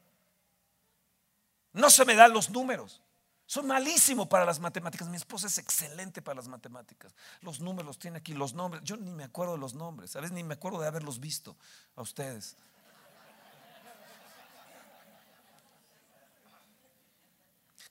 [1.74, 3.02] No se me dan los números.
[3.46, 5.10] Soy malísimo para las matemáticas.
[5.10, 7.14] Mi esposa es excelente para las matemáticas.
[7.42, 8.82] Los números los tiene aquí, los nombres.
[8.86, 10.32] Yo ni me acuerdo de los nombres, ¿sabes?
[10.32, 11.58] Ni me acuerdo de haberlos visto
[11.98, 12.56] a ustedes.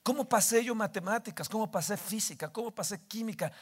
[0.02, 1.46] ¿Cómo pasé yo matemáticas?
[1.46, 2.50] ¿Cómo pasé física?
[2.50, 3.52] ¿Cómo pasé química?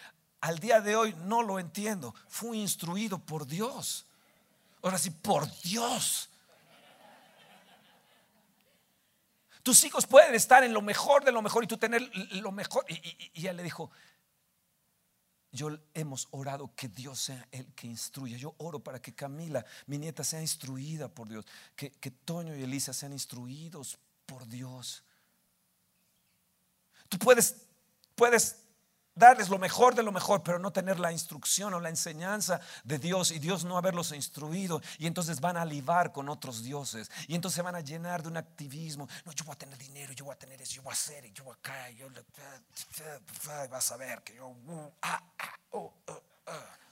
[0.44, 2.14] Al día de hoy no lo entiendo.
[2.28, 4.04] Fui instruido por Dios.
[4.82, 6.28] Ahora sí, por Dios.
[9.62, 12.02] Tus hijos pueden estar en lo mejor de lo mejor y tú tener
[12.32, 12.84] lo mejor.
[12.90, 13.90] Y, y, él le dijo,
[15.50, 18.36] yo hemos orado que Dios sea el que instruya.
[18.36, 21.46] Yo oro para que Camila, mi nieta, sea instruida por Dios.
[21.74, 25.04] Que, que Toño y Elisa sean instruidos por Dios.
[27.08, 27.62] Tú puedes,
[28.14, 28.63] puedes
[29.14, 32.98] darles lo mejor de lo mejor, pero no tener la instrucción o la enseñanza de
[32.98, 37.34] Dios y Dios no haberlos instruido y entonces van a libar con otros dioses y
[37.34, 39.08] entonces se van a llenar de un activismo.
[39.24, 41.32] No, yo voy a tener dinero, yo voy a tener eso, yo voy a hacer,
[41.32, 42.08] yo voy acá, yo
[43.70, 44.48] vas a ver que yo...
[44.48, 46.83] Uh, ah, ah, oh, oh, oh.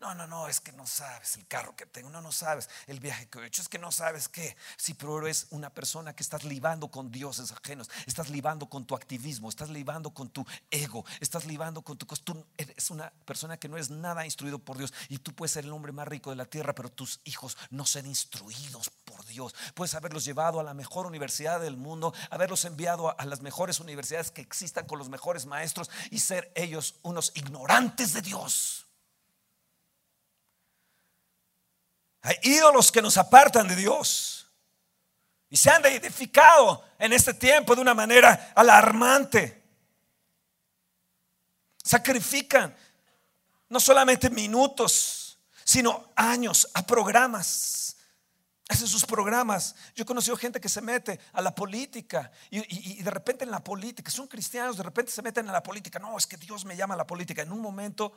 [0.00, 3.00] No, no, no, es que no sabes el carro que tengo, no, no sabes el
[3.00, 4.56] viaje que he hecho, es que no sabes qué.
[4.78, 8.94] Si pero eres una persona que estás libando con dioses ajenos, estás libando con tu
[8.94, 12.46] activismo, estás libando con tu ego, estás libando con tu costumbre.
[12.56, 15.72] Eres una persona que no es nada instruido por Dios y tú puedes ser el
[15.72, 19.54] hombre más rico de la tierra, pero tus hijos no ser instruidos por Dios.
[19.74, 24.30] Puedes haberlos llevado a la mejor universidad del mundo, haberlos enviado a las mejores universidades
[24.30, 28.86] que existan con los mejores maestros y ser ellos unos ignorantes de Dios.
[32.22, 34.48] Hay ídolos que nos apartan de Dios.
[35.48, 39.62] Y se han edificado en este tiempo de una manera alarmante.
[41.82, 42.76] Sacrifican
[43.68, 47.96] no solamente minutos, sino años a programas.
[48.68, 49.74] Hacen sus programas.
[49.96, 53.50] Yo he conocido gente que se mete a la política y, y, de repente en
[53.50, 55.98] la política, son cristianos, de repente se meten a la política.
[55.98, 57.42] No, es que Dios me llama a la política.
[57.42, 58.12] En un momento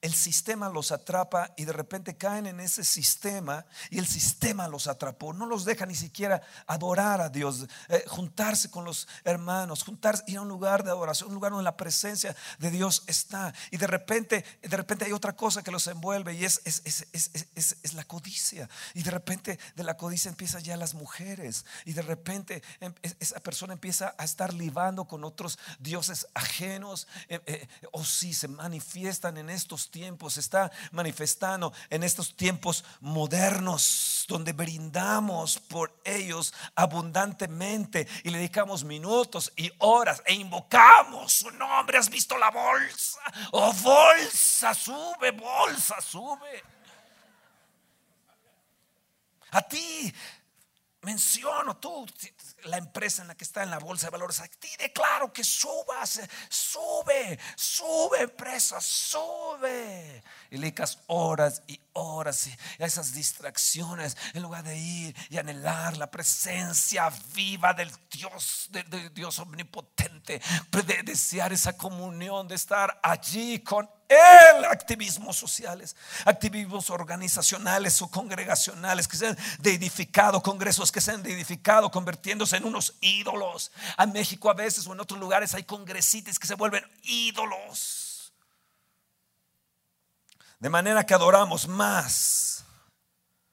[0.00, 4.86] el sistema los atrapa y de repente caen en ese sistema y el sistema los
[4.86, 5.32] atrapó.
[5.32, 10.38] No los deja ni siquiera adorar a Dios, eh, juntarse con los hermanos, juntarse, ir
[10.38, 13.52] a un lugar de adoración, un lugar donde la presencia de Dios está.
[13.72, 16.82] Y de repente, de repente hay otra cosa que los envuelve y es, es,
[17.12, 18.68] es, la codicia.
[18.94, 21.64] Y de repente de la codicia empiezan ya las mujeres.
[21.84, 27.08] Y de repente em, esa persona empieza a estar libando con otros dioses ajenos.
[27.28, 34.24] Eh, eh, o si se manifiestan en estos tiempos, está manifestando en estos tiempos modernos,
[34.28, 41.98] donde brindamos por ellos abundantemente y le dedicamos minutos y horas e invocamos su nombre.
[41.98, 43.20] ¿Has visto la bolsa?
[43.52, 46.62] Oh, bolsa, sube, bolsa, sube.
[49.50, 50.12] A ti
[51.02, 52.06] menciono tú,
[52.64, 55.44] la empresa en la que está en la bolsa de valores, a ti declaro que
[55.44, 60.22] subas, sube, sube empresa, sube.
[60.50, 65.96] Y le dedicas horas y horas a esas distracciones en lugar de ir y anhelar
[65.96, 70.40] la presencia viva del Dios, del Dios omnipotente,
[70.70, 75.94] de desear esa comunión, de estar allí con el activismos sociales,
[76.24, 82.64] activismos organizacionales o congregacionales que se han edificado, congresos que se han edificado convirtiéndose en
[82.64, 83.70] unos ídolos.
[83.98, 88.32] En México a veces o en otros lugares hay congresitas que se vuelven ídolos.
[90.58, 92.64] De manera que adoramos más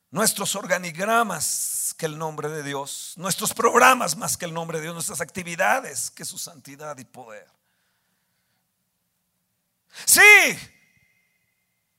[0.10, 4.96] nuestros organigramas que el nombre de Dios, nuestros programas más que el nombre de Dios,
[4.96, 7.55] nuestras actividades que su santidad y poder.
[10.04, 10.22] Sí,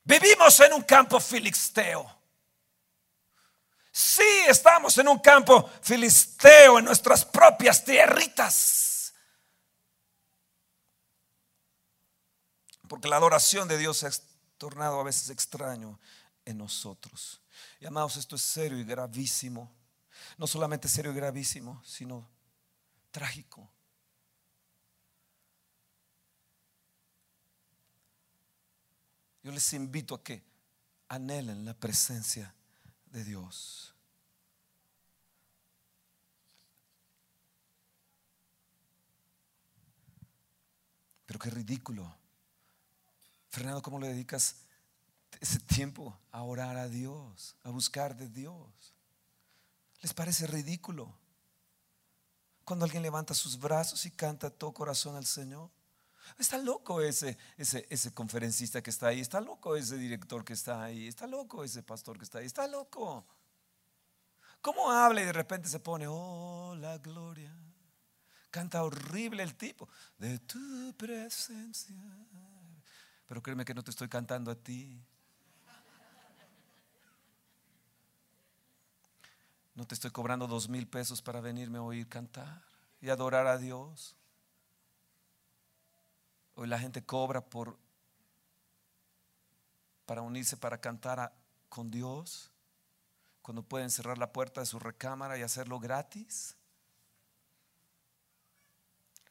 [0.05, 2.13] vivimos en un campo filisteo.
[3.91, 9.15] Sí, estamos en un campo filisteo, en nuestras propias tierritas.
[12.89, 14.11] Porque la adoración de Dios se ha
[14.59, 15.99] tornado a veces extraño
[16.45, 17.41] en nosotros.
[17.81, 19.75] Y amados, esto es serio y gravísimo.
[20.37, 22.29] No solamente serio y gravísimo, sino
[23.11, 23.71] trágico.
[29.47, 30.43] Yo les invito a que
[31.09, 32.53] anhelen la presencia
[33.13, 33.95] de Dios.
[41.27, 42.13] Pero qué ridículo.
[43.49, 44.57] Fernando, ¿cómo le dedicas
[45.39, 48.95] ese tiempo a orar a Dios, a buscar de Dios?
[50.01, 51.17] ¿Les parece ridículo?
[52.65, 55.71] Cuando alguien levanta sus brazos y canta todo corazón al Señor.
[56.39, 60.83] Está loco ese, ese, ese conferencista que está ahí, está loco ese director que está
[60.83, 63.27] ahí, está loco ese pastor que está ahí, está loco.
[64.61, 67.55] ¿Cómo habla y de repente se pone, oh, la gloria?
[68.51, 71.95] Canta horrible el tipo, de tu presencia.
[73.27, 75.01] Pero créeme que no te estoy cantando a ti.
[79.75, 82.63] No te estoy cobrando dos mil pesos para venirme a oír cantar
[83.01, 84.17] y adorar a Dios.
[86.57, 87.79] Hoy la gente cobra por
[90.07, 91.33] para unirse para cantar
[91.69, 92.51] con Dios
[93.43, 96.57] cuando pueden cerrar la puerta de su recámara y hacerlo gratis.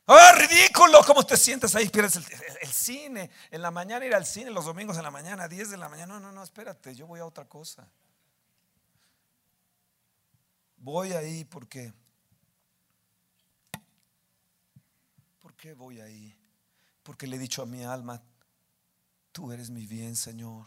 [0.05, 1.03] ¡Oh, ridículo!
[1.03, 1.89] ¿Cómo te sientes ahí?
[1.89, 2.17] Pierdes
[2.61, 3.31] el, cine.
[3.49, 6.13] En la mañana ir al cine, los domingos en la mañana, 10 de la mañana.
[6.13, 7.89] No, no, no, espérate, yo voy a otra cosa.
[10.77, 11.91] Voy ahí porque...
[15.39, 16.44] ¿Por qué voy ahí?
[17.05, 18.19] Porque le he dicho a mi alma,
[19.31, 20.65] tú eres mi bien, Señor.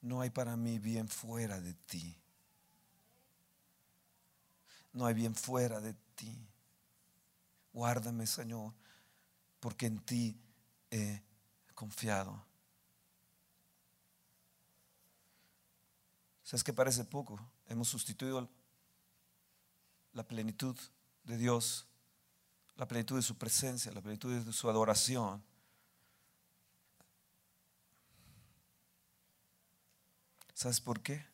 [0.00, 2.20] No hay para mí bien fuera de ti.
[4.92, 6.36] No hay bien fuera de ti.
[7.72, 8.74] Guárdame, Señor,
[9.60, 10.36] porque en ti
[10.90, 11.22] he
[11.76, 12.44] confiado.
[16.42, 17.38] ¿Sabes que parece poco?
[17.68, 18.48] Hemos sustituido
[20.12, 20.76] la plenitud
[21.22, 21.86] de Dios,
[22.74, 25.46] la plenitud de su presencia, la plenitud de su adoración
[30.58, 31.24] ¿Sabes por qué?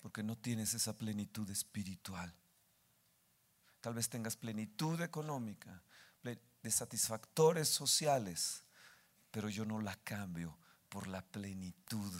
[0.00, 2.32] Porque no tienes esa plenitud espiritual.
[3.80, 5.82] Tal vez tengas plenitud económica,
[6.22, 8.62] de satisfactores sociales,
[9.32, 10.56] pero yo no la cambio
[10.88, 12.12] por la plenitud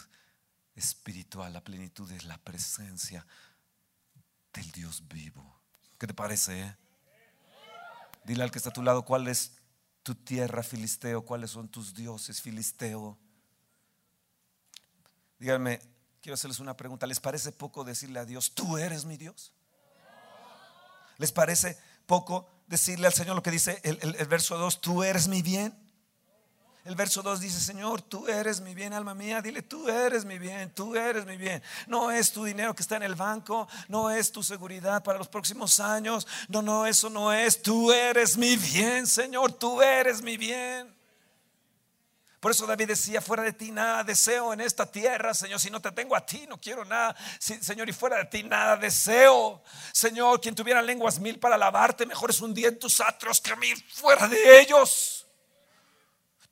[0.74, 1.52] espiritual.
[1.52, 3.24] La plenitud es la presencia
[4.54, 5.60] del Dios vivo.
[6.00, 6.62] ¿Qué te parece?
[6.62, 6.76] Eh?
[8.24, 9.52] Dile al que está a tu lado cuál es
[10.02, 13.16] tu tierra filisteo, cuáles son tus dioses filisteo.
[15.38, 15.80] Díganme,
[16.20, 17.06] quiero hacerles una pregunta.
[17.06, 19.52] ¿Les parece poco decirle a Dios, tú eres mi Dios?
[21.18, 25.28] ¿Les parece poco decirle al Señor lo que dice el, el verso 2, tú eres
[25.28, 25.86] mi bien?
[26.86, 29.42] El verso 2 dice, Señor, tú eres mi bien, alma mía.
[29.42, 31.60] Dile, tú eres mi bien, tú eres mi bien.
[31.88, 35.26] No es tu dinero que está en el banco, no es tu seguridad para los
[35.26, 36.28] próximos años.
[36.46, 37.60] No, no, eso no es.
[37.60, 40.95] Tú eres mi bien, Señor, tú eres mi bien.
[42.40, 45.58] Por eso David decía, fuera de ti nada deseo en esta tierra, Señor.
[45.58, 47.16] Si no te tengo a ti, no quiero nada.
[47.38, 49.62] Señor, y fuera de ti nada deseo.
[49.92, 53.52] Señor, quien tuviera lenguas mil para alabarte, mejor es un día en tus atros que
[53.52, 55.15] a mí fuera de ellos.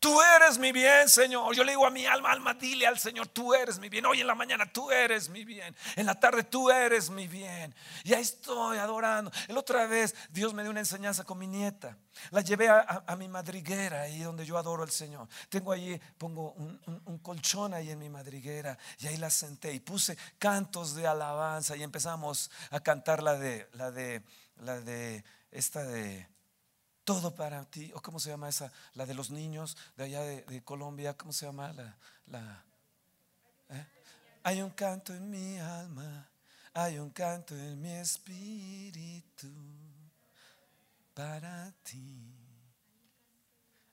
[0.04, 1.56] Tú eres mi bien, Señor.
[1.56, 4.04] Yo le digo a mi alma, alma, dile al Señor, tú eres mi bien.
[4.04, 5.74] Hoy en la mañana tú eres mi bien.
[5.96, 7.74] En la tarde tú eres mi bien.
[8.02, 9.32] Y ahí estoy adorando.
[9.48, 11.96] El otra vez Dios me dio una enseñanza con mi nieta.
[12.32, 15.26] La llevé a, mi madriguera, ahí donde yo adoro al Señor.
[15.48, 18.76] Tengo allí, pongo un, colchón ahí en mi madriguera.
[18.98, 21.78] Y ahí la senté y puse cantos de alabanza.
[21.78, 24.22] Y empezamos a cantar la de, la de,
[24.56, 26.33] la de, esta de
[27.04, 27.92] todo para ti.
[27.94, 28.72] ¿O cómo se llama esa?
[28.94, 31.16] La de los niños de allá de, Colombia.
[31.16, 31.72] ¿Cómo se llama?
[32.26, 32.64] La,
[33.68, 33.86] ¿eh?
[34.42, 36.28] Hay un canto en mi alma.
[36.72, 39.48] Hay un canto en mi espíritu
[41.14, 42.34] para ti.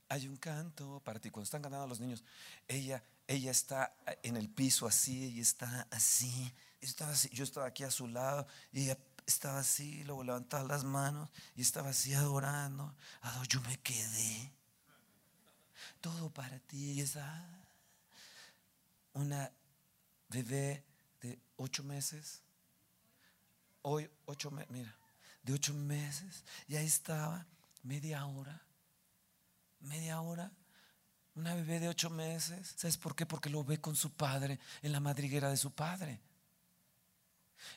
[0.10, 1.30] Hay un canto para ti.
[1.30, 2.24] Cuando están cantando los niños,
[2.68, 6.52] ella, ella está en el piso así, ella está así,
[6.82, 7.30] estaba así.
[7.30, 8.90] Yo estaba aquí a su lado y
[9.26, 12.96] estaba así, luego levantaba las manos y estaba así adorando.
[13.48, 14.52] yo me quedé.
[16.02, 17.02] Todo para ti.
[17.02, 17.48] Esa
[19.14, 19.52] una
[20.30, 20.84] bebé
[21.22, 22.42] de ocho meses.
[23.84, 24.96] Hoy, ocho meses, mira,
[25.44, 26.44] de ocho meses.
[26.68, 27.46] Y ahí estaba,
[27.84, 28.62] media hora.
[29.82, 30.52] Media hora.
[31.36, 32.74] Una bebé de ocho meses.
[32.78, 33.26] ¿Sabes por qué?
[33.26, 36.22] Porque lo ve con su padre en la madriguera de su padre.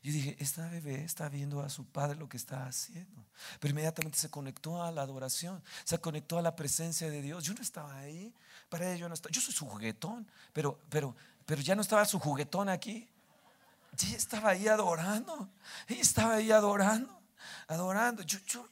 [0.02, 3.24] Yo dije, esta bebé está viendo a su padre lo que está haciendo.
[3.60, 7.44] Pero inmediatamente se conectó a la adoración, se conectó a la presencia de Dios.
[7.44, 8.34] Yo no estaba ahí,
[8.68, 9.32] para ella yo no estaba.
[9.32, 11.14] Yo soy su juguetón, pero, pero,
[11.46, 13.08] pero ya no estaba su juguetón aquí.
[14.02, 15.48] Ella estaba ahí adorando,
[15.86, 17.20] ella estaba ahí adorando,
[17.68, 18.22] adorando.
[18.24, 18.68] Yo, yo,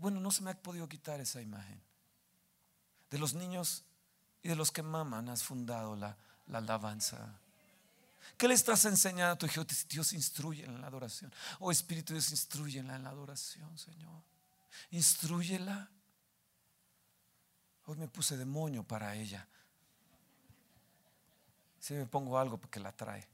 [0.00, 1.80] bueno, no se me ha podido quitar esa imagen.
[3.10, 3.84] De los niños
[4.42, 7.41] y de los que maman has fundado la, la alabanza.
[8.36, 9.64] ¿Qué le estás enseñando a tu hijo?
[9.88, 11.32] Dios instruye en la adoración.
[11.60, 14.22] Oh Espíritu Dios, instruye en la adoración, Señor.
[14.90, 15.88] Instruyela.
[17.86, 19.46] Hoy me puse demonio para ella.
[21.78, 23.26] Si me pongo algo porque la trae.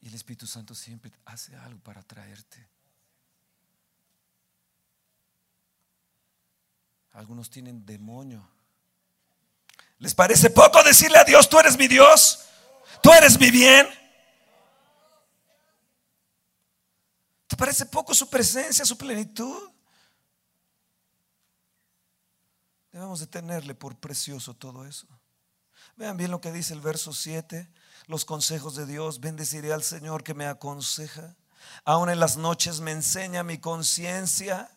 [0.00, 2.66] Y el Espíritu Santo siempre hace algo para traerte.
[7.12, 8.46] Algunos tienen demonio.
[9.98, 12.46] ¿Les parece poco decirle a Dios, tú eres mi Dios?
[13.02, 13.86] Tú eres mi bien.
[17.46, 19.70] ¿Te parece poco su presencia, su plenitud?
[22.92, 25.06] Debemos de tenerle por precioso todo eso.
[25.96, 27.68] Vean bien lo que dice el verso 7,
[28.06, 29.20] los consejos de Dios.
[29.20, 31.36] Bendeciré al Señor que me aconseja.
[31.84, 34.70] Aún en las noches me enseña mi conciencia.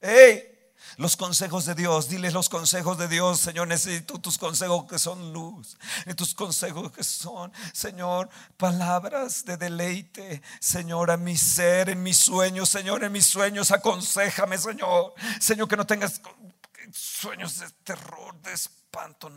[0.00, 0.55] ¡Hey!
[0.96, 5.32] Los consejos de Dios, diles los consejos de Dios, Señor, necesito tus consejos que son
[5.32, 5.76] luz,
[6.16, 12.68] tus consejos que son, Señor, palabras de deleite, Señor, a mi ser, en mis sueños,
[12.68, 16.20] Señor, en mis sueños, aconsejame, Señor, Señor, que no tengas
[16.92, 19.28] sueños de terror, de espanto,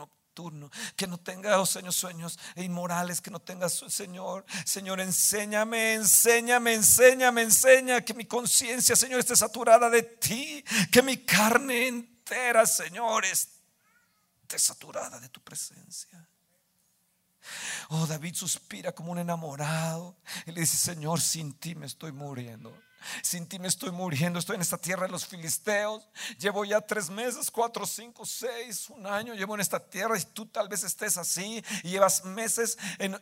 [0.49, 6.73] no que no tenga, oh Señor, sueños inmorales, que no tenga, Señor, Señor, enséñame, enséñame,
[6.73, 13.25] enséñame, enseña que mi conciencia, Señor, esté saturada de ti, que mi carne entera, Señor,
[13.25, 16.27] esté saturada de tu presencia.
[17.89, 22.73] Oh, David suspira como un enamorado y le dice, Señor, sin ti me estoy muriendo.
[23.21, 26.07] Sin ti me estoy muriendo, estoy en esta tierra de los filisteos.
[26.37, 29.33] Llevo ya tres meses, cuatro, cinco, seis, un año.
[29.33, 33.19] Llevo en esta tierra y tú tal vez estés así y llevas meses en,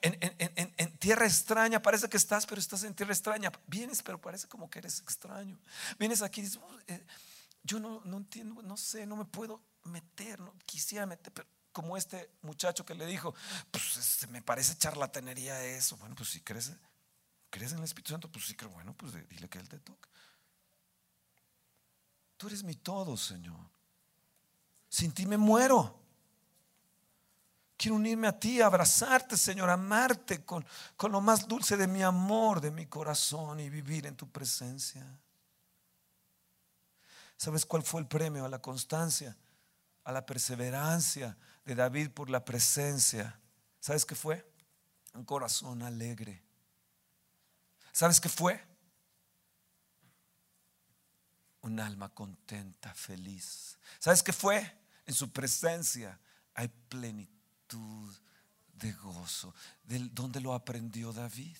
[0.99, 1.82] tierra extraña.
[1.82, 3.51] Parece que estás, pero estás en tierra extraña.
[3.67, 5.59] Vienes, pero parece como que eres extraño.
[5.99, 7.05] Vienes aquí y dices, eh,
[7.63, 11.47] yo no, no entiendo, no sé, no me puedo meter, no quisiera meter, pero
[11.78, 13.36] como este muchacho que le dijo,
[13.69, 15.95] pues me parece charlatanería eso.
[15.97, 16.71] Bueno, pues si crees
[17.50, 18.30] ¿Crees en el Espíritu Santo?
[18.32, 20.10] Pues sí, creo, bueno, pues dile que Él te toque.
[22.38, 23.60] Tú eres mi todo, Señor.
[24.89, 26.00] Sin ti me muero.
[27.76, 32.60] Quiero unirme a ti, abrazarte, Señor, amarte con, con lo más dulce de mi amor,
[32.60, 35.06] de mi corazón y vivir en tu presencia.
[37.38, 39.38] ¿Sabes cuál fue el premio a la constancia,
[40.04, 43.39] a la perseverancia de David por la presencia?
[43.80, 44.52] ¿Sabes qué fue?
[45.14, 46.47] Un corazón alegre.
[47.98, 48.64] ¿Sabes qué fue?
[51.62, 53.80] Un alma contenta, feliz.
[53.98, 54.72] ¿Sabes qué fue?
[55.08, 56.20] En su presencia
[56.54, 58.16] hay plenitud
[58.74, 59.52] de gozo.
[59.84, 61.58] ¿Dónde lo aprendió David?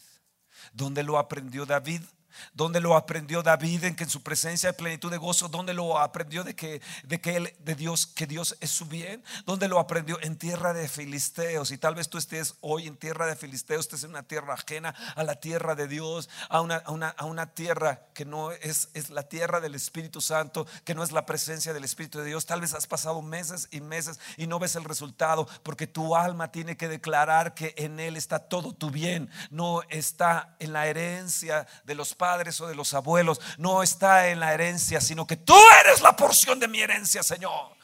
[0.74, 2.04] ¿Dónde lo aprendió David?
[2.54, 5.48] ¿Dónde lo aprendió David en que en su presencia hay plenitud de gozo?
[5.48, 9.24] ¿Dónde lo aprendió de que de que él de Dios que Dios es su bien?
[9.46, 11.72] ¿Dónde lo aprendió en tierra de filisteos?
[11.72, 14.94] Y tal vez tú estés hoy en tierra de filisteos, estés en una tierra ajena
[15.16, 18.90] a la tierra de Dios, a una, a una, a una tierra que no es,
[18.94, 22.46] es la tierra del Espíritu Santo, que no es la presencia del Espíritu de Dios.
[22.46, 26.52] Tal vez has pasado meses y meses y no ves el resultado porque tu alma
[26.52, 31.68] tiene que declarar que en él está todo tu bien, no está en la herencia
[31.86, 35.56] de los padres o de los abuelos, no está en la herencia, sino que tú
[35.86, 37.77] eres la porción de mi herencia, Señor.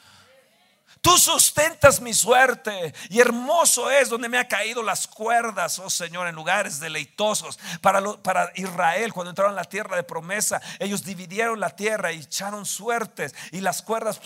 [1.04, 6.28] Tú sustentas mi suerte y hermoso es donde me ha caído las cuerdas, oh Señor,
[6.28, 7.58] en lugares deleitosos.
[7.82, 12.20] Para, para Israel, cuando entraron a la tierra de promesa, ellos dividieron la tierra y
[12.20, 14.18] echaron suertes y las cuerdas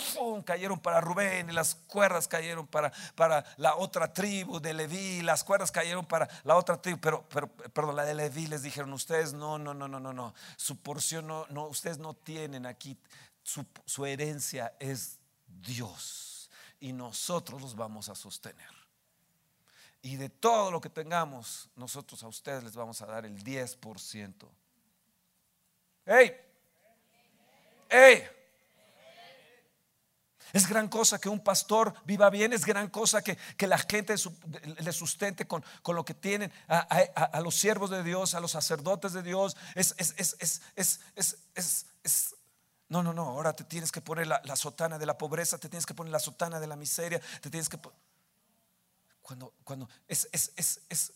[0.45, 5.43] cayeron para Rubén y las cuerdas cayeron para, para la otra tribu de Leví, las
[5.43, 9.33] cuerdas cayeron para la otra tribu, pero, pero perdón, la de Leví les dijeron, ustedes
[9.33, 12.97] no, no, no, no, no, no, su porción no, no ustedes no tienen aquí,
[13.43, 15.19] su, su herencia es
[15.49, 16.28] Dios
[16.81, 18.71] y nosotros los vamos a sostener.
[20.03, 24.49] Y de todo lo que tengamos, nosotros a ustedes les vamos a dar el 10%.
[26.07, 26.37] ¡Ey!
[27.89, 28.29] ¡Ey!
[30.53, 34.15] Es gran cosa que un pastor viva bien, es gran cosa que, la gente
[34.79, 39.23] le sustente con, lo que tienen a, los siervos de Dios, a los sacerdotes de
[39.23, 39.57] Dios.
[39.75, 41.01] Es, es, es,
[41.55, 42.35] es
[42.89, 45.85] no, no, no, ahora te tienes que poner la, sotana de la pobreza, te tienes
[45.85, 47.79] que poner la sotana de la miseria, te tienes que...
[49.21, 51.13] Cuando, cuando es, es, es, es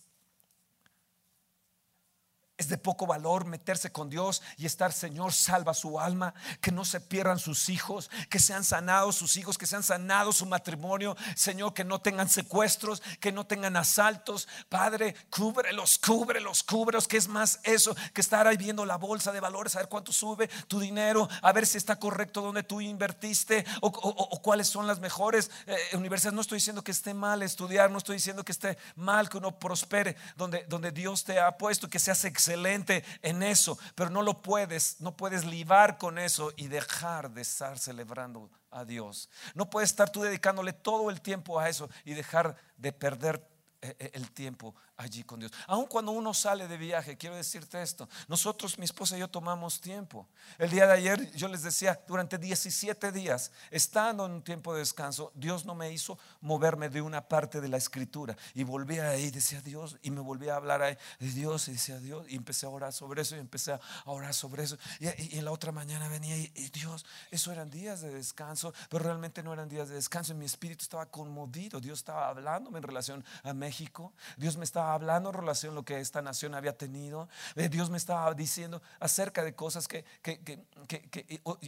[2.63, 6.85] es de poco valor meterse con Dios y estar, Señor, salva su alma, que no
[6.85, 11.75] se pierdan sus hijos, que sean sanados sus hijos, que sean sanados su matrimonio, Señor,
[11.75, 14.47] que no tengan secuestros, que no tengan asaltos.
[14.69, 19.41] Padre, cúbrelos, cúbrelos, cúbrelos, que es más eso que estar ahí viendo la bolsa de
[19.41, 23.67] valores, a ver cuánto sube tu dinero, a ver si está correcto donde tú invertiste
[23.81, 26.35] o, cuáles son las mejores eh, universidades.
[26.35, 29.59] No estoy diciendo que esté mal estudiar, no estoy diciendo que esté mal que uno
[29.59, 34.23] prospere donde, donde Dios te ha puesto, que seas excelente excelente en eso, pero no
[34.23, 39.29] lo puedes, no puedes libar con eso y dejar de estar celebrando a Dios.
[39.55, 43.47] No puedes estar tú dedicándole todo el tiempo a eso y dejar de perder
[43.81, 45.53] eh, eh, el tiempo allí con Dios.
[45.67, 49.81] Aun cuando uno sale de viaje, quiero decirte esto, nosotros, mi esposa y yo tomamos
[49.81, 50.29] tiempo.
[50.59, 54.81] El día de ayer yo les decía, durante 17 días, estando en un tiempo de
[54.81, 58.37] descanso, Dios no me hizo moverme de una parte de la escritura.
[58.55, 61.99] Y volví ahí, decía Dios, y me volví a hablar ahí de Dios, y decía
[61.99, 64.79] Dios, y empecé a orar sobre eso, y empecé a orar sobre eso.
[65.01, 69.05] Y, en la otra mañana venía y, y Dios, eso eran días de descanso, pero
[69.05, 70.33] realmente no eran días de descanso.
[70.33, 74.92] Y mi espíritu estaba conmovido, Dios estaba hablándome en relación a México, Dios me estaba
[74.95, 77.29] hablando en relación a lo que esta nación había tenido.
[77.71, 80.05] Dios me estaba diciendo acerca de cosas que,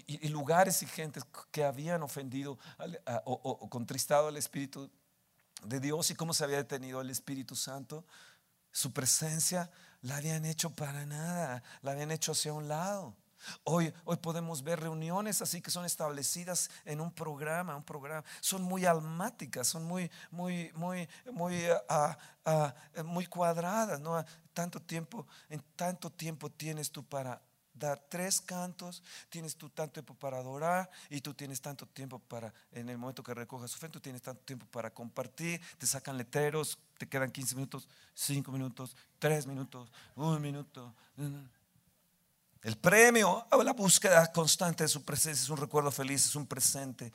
[0.07, 2.59] y, lugares y gentes que habían ofendido
[3.25, 4.91] o, contristado al Espíritu
[5.65, 8.05] de Dios y cómo se había detenido el Espíritu Santo.
[8.71, 9.71] Su presencia
[10.03, 13.15] la habían hecho para nada, la habían hecho hacia un lado.
[13.65, 18.25] Hoy, hoy podemos ver reuniones así que son establecidas en un programa, un programa.
[18.41, 22.75] Son muy almáticas, son muy, muy, muy, muy, ah, ah,
[23.05, 24.01] muy cuadradas.
[24.01, 24.25] ¿no?
[24.53, 27.41] Tanto tiempo, en tanto tiempo tienes tú para
[27.75, 32.55] dar tres cantos, tienes tú tanto tiempo para adorar y tú tienes tanto tiempo para,
[32.73, 36.17] en el momento que recojas su fe, tú tienes tanto tiempo para compartir, te sacan
[36.17, 40.95] letreros, te quedan 15 minutos, 5 minutos, 3 minutos, un minuto.
[42.65, 46.47] El premio a la búsqueda constante de su presencia es un recuerdo feliz, es un
[46.47, 47.13] presente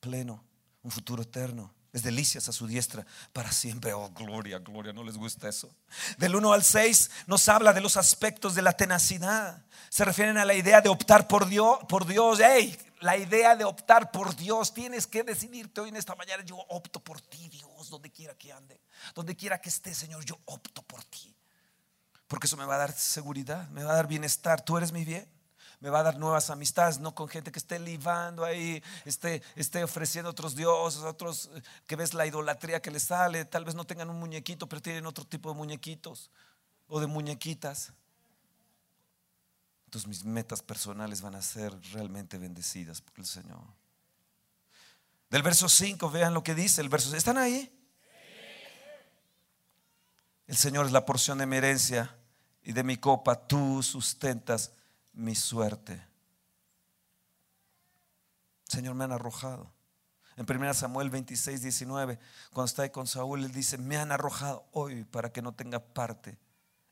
[0.00, 0.42] pleno,
[0.82, 1.72] un futuro eterno.
[1.92, 3.92] Es delicias a su diestra para siempre.
[3.92, 5.70] Oh, gloria, gloria, ¿no les gusta eso?
[6.16, 9.62] Del 1 al 6 nos habla de los aspectos de la tenacidad.
[9.88, 11.78] Se refieren a la idea de optar por Dios.
[11.88, 12.40] Por Dios.
[12.42, 14.74] Hey, la idea de optar por Dios.
[14.74, 16.42] Tienes que decidirte hoy en esta mañana.
[16.44, 18.80] Yo opto por ti, Dios, donde quiera que ande.
[19.14, 21.32] Donde quiera que esté, Señor, yo opto por ti.
[22.32, 24.64] Porque eso me va a dar seguridad, me va a dar bienestar.
[24.64, 25.28] Tú eres mi bien.
[25.80, 29.84] Me va a dar nuevas amistades, no con gente que esté libando ahí, esté, esté
[29.84, 33.44] ofreciendo otros dioses, otros eh, que ves la idolatría que les sale.
[33.44, 36.30] Tal vez no tengan un muñequito, pero tienen otro tipo de muñequitos
[36.86, 37.92] o de muñequitas.
[39.84, 43.60] Entonces mis metas personales van a ser realmente bendecidas por el Señor.
[45.28, 47.14] Del verso 5, vean lo que dice el verso.
[47.14, 47.70] ¿Están ahí?
[50.46, 52.16] El Señor es la porción de mi herencia
[52.62, 54.72] y de mi copa tú sustentas
[55.12, 56.04] mi suerte.
[58.68, 59.72] Señor, me han arrojado.
[60.36, 62.18] En 1 Samuel 26, 19,
[62.52, 65.78] cuando está ahí con Saúl, él dice, me han arrojado hoy para que no tenga
[65.78, 66.38] parte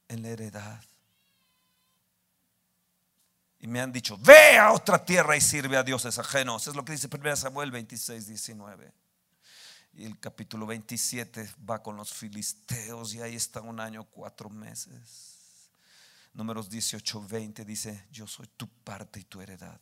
[0.09, 0.83] en la heredad.
[3.62, 6.66] y me han dicho, ve a otra tierra y sirve a dioses ajenos.
[6.66, 8.93] Es lo que dice 1 Samuel 26, 19.
[9.93, 15.30] Y el capítulo 27 va con los filisteos y ahí está un año, cuatro meses.
[16.33, 19.81] Números 18, 20 dice, yo soy tu parte y tu heredad.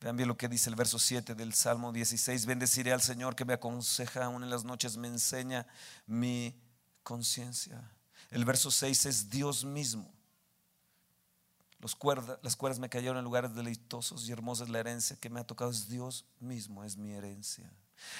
[0.00, 2.46] Vean bien lo que dice el verso 7 del Salmo 16.
[2.46, 5.66] Bendeciré al Señor que me aconseja aún en las noches, me enseña
[6.06, 6.54] mi
[7.02, 7.82] conciencia.
[8.30, 10.16] El verso 6 es Dios mismo
[12.42, 15.70] las cuerdas me cayeron en lugares deleitosos y hermosa la herencia que me ha tocado.
[15.70, 17.70] Es Dios mismo, es mi herencia.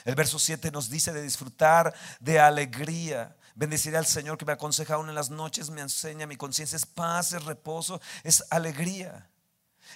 [0.05, 3.37] El verso 7 nos dice de disfrutar de alegría.
[3.57, 6.77] Bendeciré al Señor que me aconseja aún en las noches, me enseña mi conciencia.
[6.77, 9.31] Es paz, es reposo, es alegría.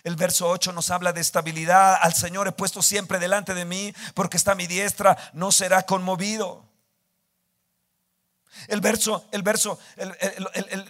[0.02, 1.98] El verso 8 nos habla de estabilidad.
[2.00, 6.70] Al Señor he puesto siempre delante de mí porque está mi diestra, no será conmovido.
[8.68, 9.78] El verso, el verso,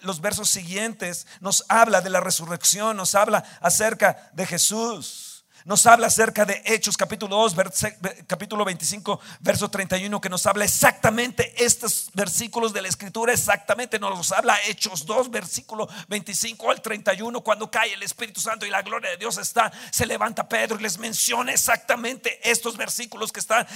[0.03, 5.30] los versos siguientes nos habla de la resurrección, nos habla acerca de Jesús.
[5.67, 7.55] Nos habla acerca de Hechos capítulo 2,
[8.27, 14.17] capítulo 25, verso 31, que nos habla exactamente estos versículos de la escritura, exactamente nos
[14.17, 18.81] los habla Hechos 2, versículo 25 al 31, cuando cae el Espíritu Santo y la
[18.81, 23.67] gloria de Dios está, se levanta Pedro y les menciona exactamente estos versículos que están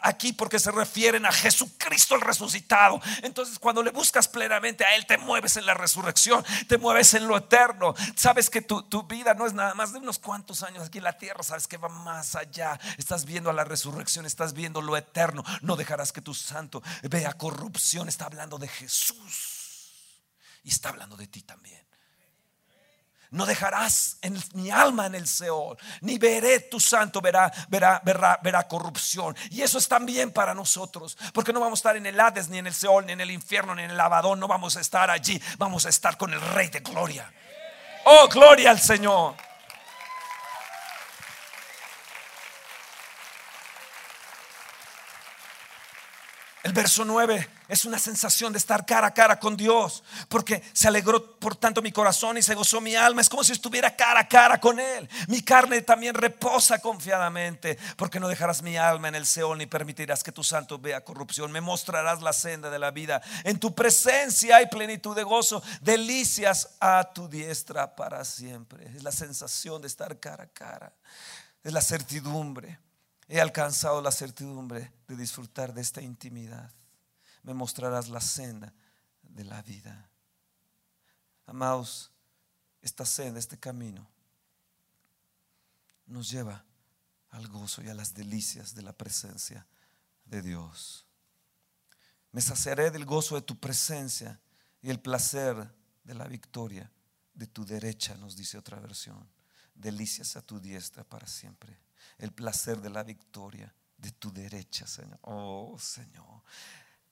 [0.00, 3.02] aquí porque se refieren a Jesucristo el resucitado.
[3.22, 7.28] Entonces cuando le buscas plenamente a Él, te mueves en la resurrección, te mueves en
[7.28, 7.94] lo eterno.
[8.16, 11.04] Sabes que tu, tu vida no es nada más de unos cuantos años aquí en
[11.04, 12.78] la tierra sabes que va más allá.
[12.98, 15.44] Estás viendo a la resurrección, estás viendo lo eterno.
[15.62, 18.08] No dejarás que tu santo vea corrupción.
[18.08, 19.54] Está hablando de Jesús
[20.62, 21.84] y está hablando de ti también.
[23.30, 28.38] No dejarás en mi alma en el Seol, ni veré tu santo, verá, verá, verá,
[28.40, 29.36] verá corrupción.
[29.50, 32.58] Y eso es también para nosotros, porque no vamos a estar en el Hades, ni
[32.58, 34.38] en el Seol, ni en el infierno, ni en el Abadón.
[34.38, 37.32] No vamos a estar allí, vamos a estar con el Rey de Gloria.
[38.04, 39.34] Oh, gloria al Señor.
[46.64, 50.88] El verso 9 es una sensación de estar cara a cara con Dios, porque se
[50.88, 53.20] alegró por tanto mi corazón y se gozó mi alma.
[53.20, 55.06] Es como si estuviera cara a cara con Él.
[55.28, 60.24] Mi carne también reposa confiadamente, porque no dejarás mi alma en el Seol ni permitirás
[60.24, 61.52] que tu santo vea corrupción.
[61.52, 63.20] Me mostrarás la senda de la vida.
[63.44, 68.86] En tu presencia hay plenitud de gozo, delicias a tu diestra para siempre.
[68.96, 70.94] Es la sensación de estar cara a cara,
[71.62, 72.78] es la certidumbre.
[73.28, 76.70] He alcanzado la certidumbre de disfrutar de esta intimidad.
[77.42, 78.72] Me mostrarás la senda
[79.22, 80.10] de la vida.
[81.46, 82.10] Amados,
[82.82, 84.06] esta senda, este camino,
[86.06, 86.64] nos lleva
[87.30, 89.66] al gozo y a las delicias de la presencia
[90.26, 91.06] de Dios.
[92.30, 94.38] Me saciaré del gozo de tu presencia
[94.82, 96.90] y el placer de la victoria
[97.32, 99.28] de tu derecha, nos dice otra versión.
[99.74, 101.78] Delicias a tu diestra para siempre
[102.18, 105.18] el placer de la victoria de tu derecha, Señor.
[105.22, 106.42] Oh, Señor.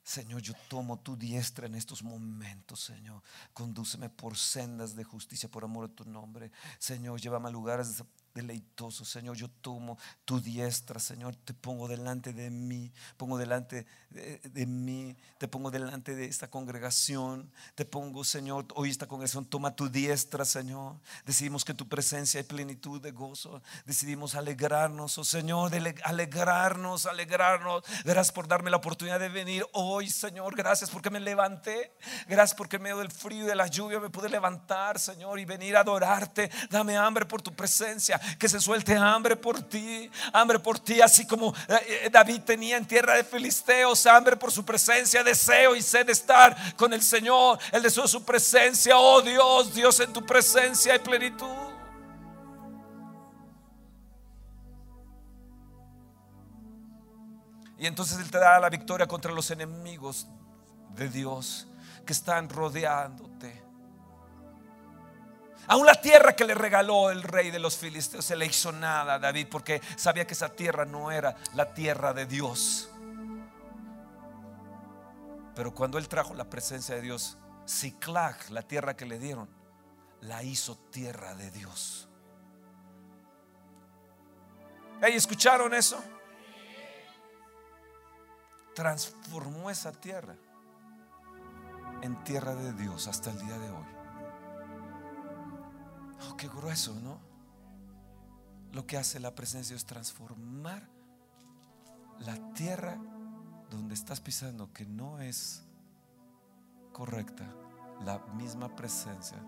[0.04, 3.22] Señor, yo tomo tu diestra en estos momentos, Señor.
[3.52, 6.50] Condúceme por sendas de justicia, por amor a tu nombre.
[6.78, 8.02] Señor, llévame a lugares
[8.34, 9.36] deleitoso, Señor.
[9.36, 11.36] Yo tomo tu diestra, Señor.
[11.36, 17.50] Te pongo delante de mí, pongo delante de, mí, te pongo delante de esta congregación.
[17.74, 20.96] Te pongo, Señor, hoy esta congregación toma tu diestra, Señor.
[21.24, 23.62] Decidimos que tu presencia hay plenitud de gozo.
[23.84, 27.84] Decidimos alegrarnos, oh Señor, de alegrarnos, alegrarnos.
[28.04, 30.56] Gracias por darme la oportunidad de venir hoy, Señor.
[30.56, 31.92] Gracias porque me levanté.
[32.26, 35.44] Gracias porque en medio del frío y de la lluvia me pude levantar, Señor, y
[35.44, 36.50] venir a adorarte.
[36.70, 41.26] Dame hambre por tu presencia que se suelte hambre por ti, hambre por ti, así
[41.26, 45.82] como eh, eh, David tenía en tierra de filisteos, hambre por su presencia, deseo y
[45.82, 50.12] sed de estar con el Señor, el deseo de su presencia, oh Dios, Dios en
[50.12, 51.46] tu presencia hay plenitud.
[57.78, 60.28] Y entonces Él te da la victoria contra los enemigos
[60.94, 61.66] de Dios
[62.06, 63.61] que están rodeándote.
[65.68, 69.14] Aún la tierra que le regaló el rey de los filisteos se le hizo nada
[69.14, 72.90] a David porque sabía que esa tierra no era la tierra de Dios.
[75.54, 77.36] Pero cuando él trajo la presencia de Dios,
[77.66, 79.48] Ciclag, la tierra que le dieron,
[80.22, 82.08] la hizo tierra de Dios.
[85.00, 86.02] ¿Hey, ¿Escucharon eso?
[88.74, 90.34] Transformó esa tierra
[92.02, 94.01] en tierra de Dios hasta el día de hoy.
[96.28, 97.18] Oh, qué grueso, ¿no?
[98.72, 100.88] Lo que hace la presencia es transformar
[102.20, 102.98] la tierra
[103.70, 105.62] donde estás pisando, que no es
[106.92, 107.46] correcta,
[108.04, 109.38] la misma presencia,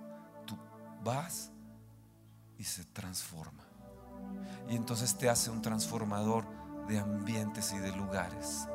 [0.46, 0.56] tu
[1.02, 1.50] vas
[2.58, 3.64] y se transforma.
[4.68, 6.44] Y entonces te hace un transformador
[6.86, 8.66] de ambientes y de lugares.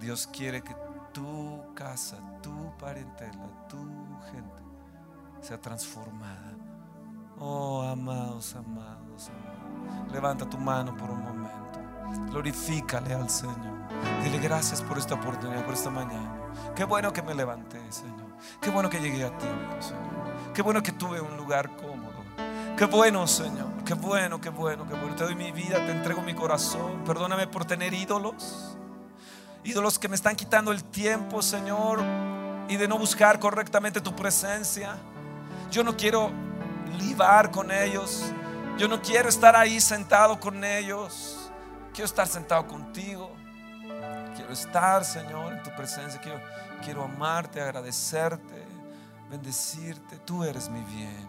[0.00, 0.74] Dios quiere que
[1.12, 3.78] tu casa, tu parentela, tu
[4.32, 4.62] gente
[5.40, 6.67] sea transformada.
[7.40, 10.12] Oh, amados, amados, amados.
[10.12, 11.80] Levanta tu mano por un momento.
[12.30, 13.56] Glorifícale al Señor.
[14.24, 16.34] Dile gracias por esta oportunidad, por esta mañana.
[16.74, 18.26] Qué bueno que me levanté, Señor.
[18.60, 20.52] Qué bueno que llegué a tiempo, Señor.
[20.52, 22.24] Qué bueno que tuve un lugar cómodo.
[22.76, 23.68] Qué bueno, Señor.
[23.84, 25.14] Qué bueno, qué bueno, qué bueno.
[25.14, 27.04] Te doy mi vida, te entrego mi corazón.
[27.04, 28.76] Perdóname por tener ídolos.
[29.62, 32.00] Ídolos que me están quitando el tiempo, Señor.
[32.68, 34.96] Y de no buscar correctamente tu presencia.
[35.70, 36.30] Yo no quiero
[36.96, 38.32] libar con ellos.
[38.78, 41.50] Yo no quiero estar ahí sentado con ellos.
[41.92, 43.30] Quiero estar sentado contigo.
[44.36, 46.20] Quiero estar, Señor, en tu presencia.
[46.20, 46.40] Quiero,
[46.84, 48.64] quiero amarte, agradecerte,
[49.28, 50.18] bendecirte.
[50.18, 51.28] Tú eres mi bien.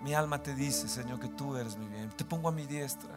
[0.00, 2.10] Mi alma te dice, Señor, que tú eres mi bien.
[2.10, 3.14] Te pongo a mi diestra.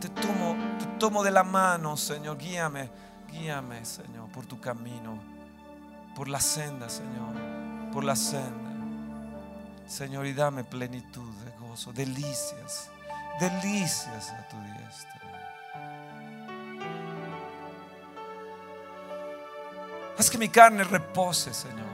[0.00, 2.38] Te tomo, te tomo de la mano, Señor.
[2.38, 2.90] Guíame,
[3.30, 5.18] guíame, Señor, por tu camino.
[6.14, 7.90] Por la senda, Señor.
[7.92, 8.69] Por la senda.
[9.90, 12.88] Señor, y dame plenitud de gozo, delicias,
[13.40, 15.20] delicias a tu diestra.
[20.16, 21.88] Haz que mi carne repose, Señor.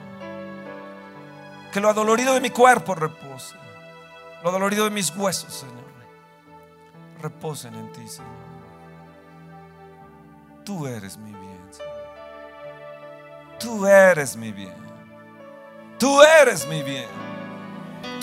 [1.72, 3.56] Que lo adolorido de mi cuerpo repose.
[4.44, 5.86] Lo dolorido de mis huesos, Señor,
[7.22, 8.30] reposen en ti, Señor.
[10.66, 11.96] Tú eres mi bien, Señor.
[13.58, 14.76] Tú eres mi bien.
[15.98, 17.35] Tú eres mi bien.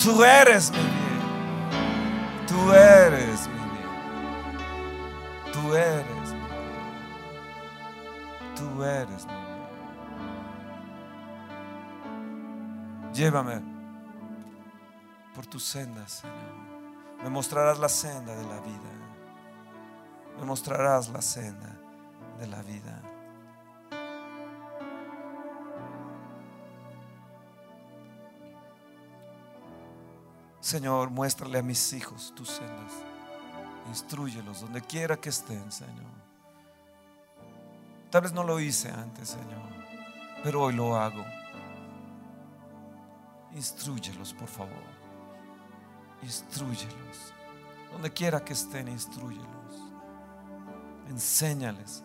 [0.02, 2.46] Tú eres mi bien.
[2.46, 3.90] Tú eres mi bien.
[5.52, 6.74] Tú eres mi bien.
[8.56, 9.44] Tú eres mi bien.
[13.14, 13.62] Llévame
[15.34, 16.54] por tus sendas, Señor.
[17.22, 18.90] Me mostrarás la senda de la vida.
[20.38, 21.78] Me mostrarás la senda
[22.38, 23.00] de la vida.
[30.64, 32.92] Señor, muéstrale a mis hijos tus sendas.
[33.86, 36.10] Instruyelos donde quiera que estén, Señor.
[38.10, 39.68] Tal vez no lo hice antes, Señor,
[40.42, 41.22] pero hoy lo hago.
[43.54, 44.82] Instruyelos, por favor.
[46.22, 47.34] Instruyelos.
[47.92, 49.92] Donde quiera que estén, instruyelos.
[51.10, 52.02] Enséñales.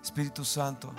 [0.00, 0.94] Espíritu Santo,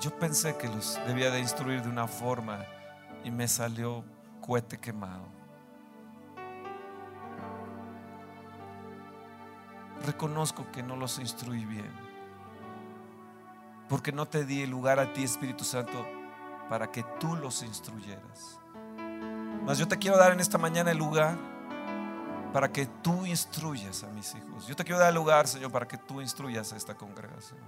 [0.00, 2.66] yo pensé que los debía de instruir de una forma
[3.24, 4.04] y me salió
[4.40, 5.26] cohete quemado.
[10.06, 11.92] Reconozco que no los instruí bien,
[13.88, 16.06] porque no te di el lugar a ti, Espíritu Santo,
[16.68, 18.60] para que tú los instruyeras.
[19.64, 21.36] Mas yo te quiero dar en esta mañana el lugar
[22.52, 24.66] para que tú instruyas a mis hijos.
[24.66, 27.60] Yo te quiero dar el lugar, Señor, para que tú instruyas a esta congregación.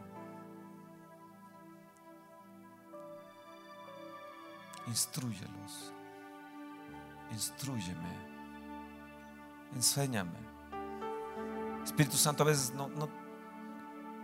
[4.90, 5.92] Instruyelos.
[7.32, 8.30] Instruyeme.
[9.74, 10.38] Enséñame.
[11.84, 13.08] Espíritu Santo, a veces no, no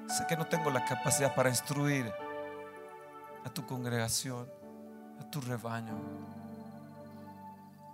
[0.08, 2.12] sé que no tengo la capacidad para instruir
[3.44, 4.48] a tu congregación
[5.20, 5.96] a tu rebaño.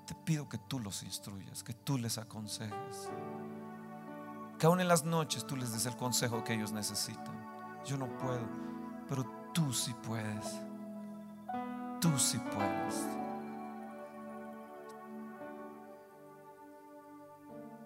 [0.07, 3.11] Te pido que tú los instruyas, que tú les aconsejes.
[4.59, 7.83] Que aún en las noches tú les des el consejo que ellos necesitan.
[7.85, 8.47] Yo no puedo,
[9.09, 10.61] pero tú sí puedes.
[12.03, 13.07] Tú sí puedes.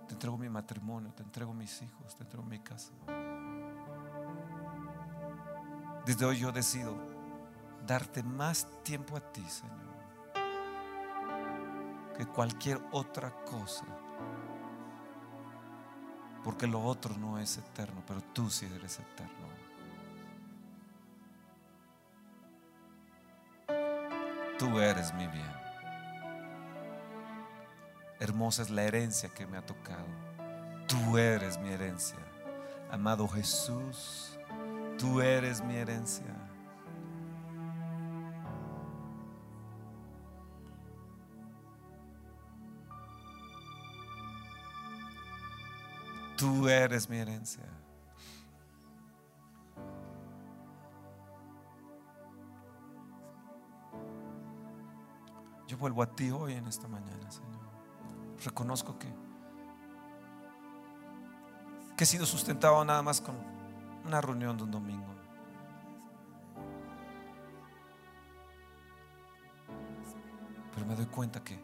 [0.09, 2.93] Te entrego mi matrimonio, te entrego mis hijos, te entrego mi casa.
[6.07, 6.97] Desde hoy yo decido
[7.87, 9.77] darte más tiempo a ti, Señor,
[12.17, 13.85] que cualquier otra cosa.
[16.43, 19.46] Porque lo otro no es eterno, pero tú sí eres eterno.
[24.59, 25.53] Tú eres mi bien.
[28.19, 30.07] Hermosa es la herencia que me ha tocado.
[30.87, 32.19] Tú eres mi herencia.
[32.91, 34.39] Amado Jesús,
[34.99, 36.25] tú eres mi herencia.
[46.37, 47.65] Tú eres mi herencia.
[55.79, 57.61] Vuelvo a ti hoy en esta mañana, Señor.
[58.45, 59.13] Reconozco que,
[61.99, 63.37] he sido sustentado nada más con
[64.05, 65.15] una reunión de un domingo.
[70.75, 71.59] Pero me doy cuenta que,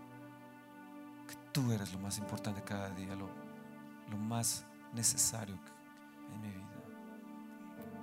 [1.52, 3.28] tú eres lo más importante cada día, lo
[4.16, 5.58] más necesario
[6.32, 6.66] en mi vida.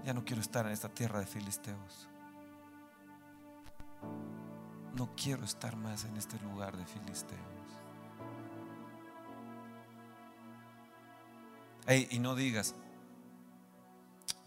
[0.05, 2.08] Ya no quiero estar en esta tierra de filisteos.
[4.99, 7.39] No quiero estar más en este lugar de filisteos.
[11.87, 12.75] Ey, y no digas,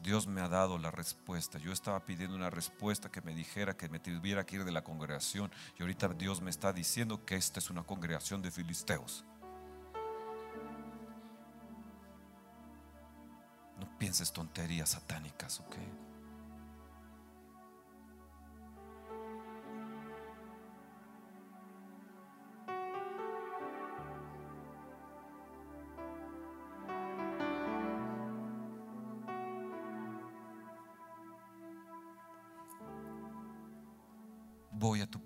[0.02, 1.56] Dios me ha dado la respuesta.
[1.56, 4.84] Yo estaba pidiendo una respuesta que me dijera que me tuviera que ir de la
[4.84, 5.50] congregación.
[5.78, 9.24] Y ahorita Dios me está diciendo que esta es una congregación de filisteos.
[13.80, 15.76] No pienses tonterías satánicas, ¿ok?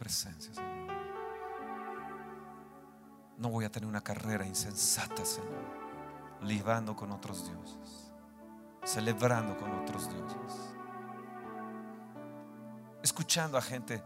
[0.07, 0.86] Presencia, Señor.
[3.38, 5.64] No voy a tener una carrera insensata, Señor,
[6.42, 8.12] libando con otros dioses,
[8.84, 10.76] celebrando con otros dioses,
[13.02, 14.00] escuchando a gente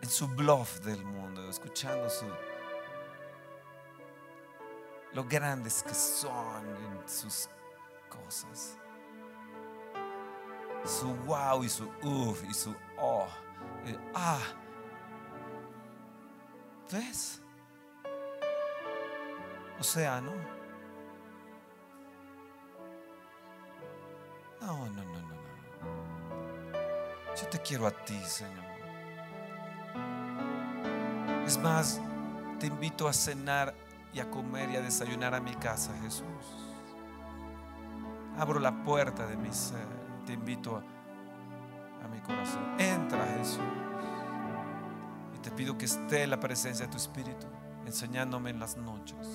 [0.00, 2.24] en su bluff del mundo, escuchando su
[5.12, 7.50] lo grandes que son en sus
[8.08, 8.78] cosas.
[10.84, 13.26] Su wow y su uff y su oh.
[14.14, 14.40] ah.
[16.90, 17.42] ¿Ves?
[19.78, 20.32] O sea, ¿no?
[24.60, 25.36] No, no, no, no.
[27.40, 28.64] Yo te quiero a ti, Señor.
[31.44, 32.00] Es más,
[32.58, 33.74] te invito a cenar
[34.12, 36.24] y a comer y a desayunar a mi casa, Jesús.
[38.38, 39.86] Abro la puerta de mi ser
[40.26, 40.82] te invito a,
[42.26, 42.62] corazón.
[42.78, 43.60] Entra Jesús.
[45.34, 47.46] Y te pido que esté la presencia de tu Espíritu
[47.86, 49.26] enseñándome en las noches.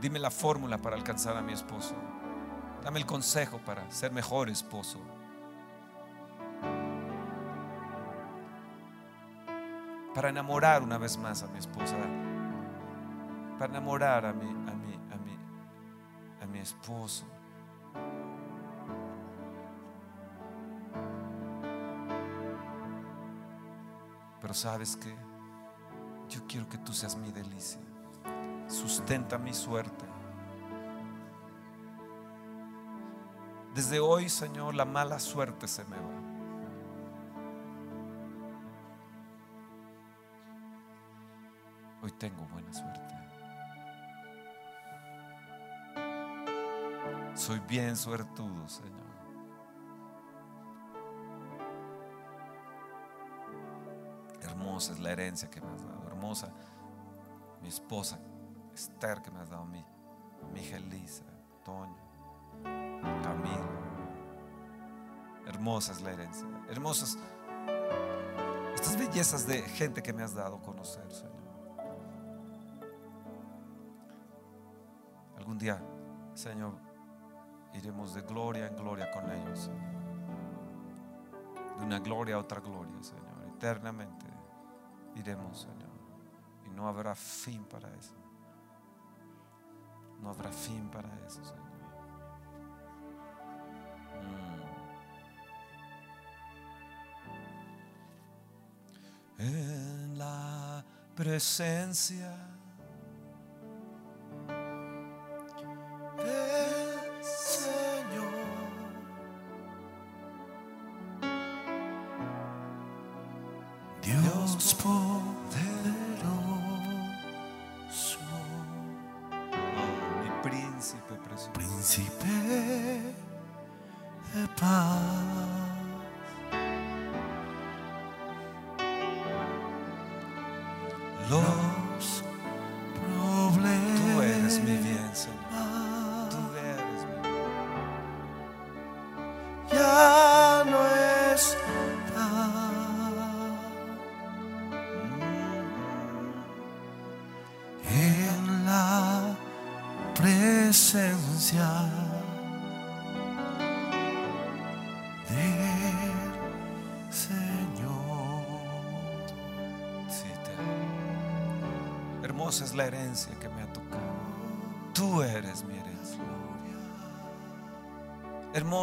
[0.00, 1.94] Dime la fórmula para alcanzar a mi esposo.
[2.82, 5.00] Dame el consejo para ser mejor esposo.
[10.14, 11.96] Para enamorar una vez más a mi esposa.
[13.58, 17.24] Para enamorar a mi, a a a mi esposo.
[24.56, 25.14] Sabes que
[26.28, 27.80] yo quiero que tú seas mi delicia.
[28.66, 30.04] Sustenta mi suerte.
[33.74, 36.16] Desde hoy, Señor, la mala suerte se me va.
[42.02, 43.14] Hoy tengo buena suerte.
[47.34, 49.25] Soy bien suertudo, Señor.
[54.76, 56.52] Hermosa es la herencia que me has dado, hermosa
[57.62, 58.18] mi esposa
[58.74, 59.82] Esther que me has dado a mí,
[60.52, 61.24] mi hija Elisa,
[61.64, 61.96] Toño,
[62.62, 63.86] Camilo.
[65.46, 67.16] Hermosa es la herencia, hermosas
[68.74, 71.32] estas bellezas de gente que me has dado a conocer, Señor.
[75.38, 75.82] Algún día,
[76.34, 76.74] Señor,
[77.72, 79.70] iremos de gloria en gloria con ellos.
[81.78, 84.35] De una gloria a otra gloria, Señor, eternamente
[85.16, 85.96] iremos, Señor.
[86.66, 88.14] Y no habrá fin para eso.
[90.20, 91.66] No habrá fin para eso, Señor.
[99.38, 99.40] Mm.
[99.40, 102.34] En la presencia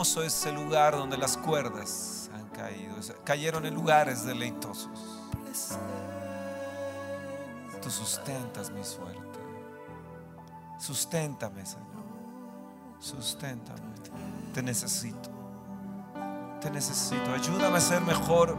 [0.04, 2.93] Hermoso es el lugar donde las cuerdas han caído.
[3.24, 4.99] cayeron en lugares deleitosos.
[7.82, 9.39] Tú sustentas mi suerte.
[10.78, 12.04] Susténtame, Señor.
[12.99, 13.80] Susténtame.
[14.54, 15.30] Te necesito.
[16.60, 17.32] Te necesito.
[17.32, 18.58] Ayúdame a ser mejor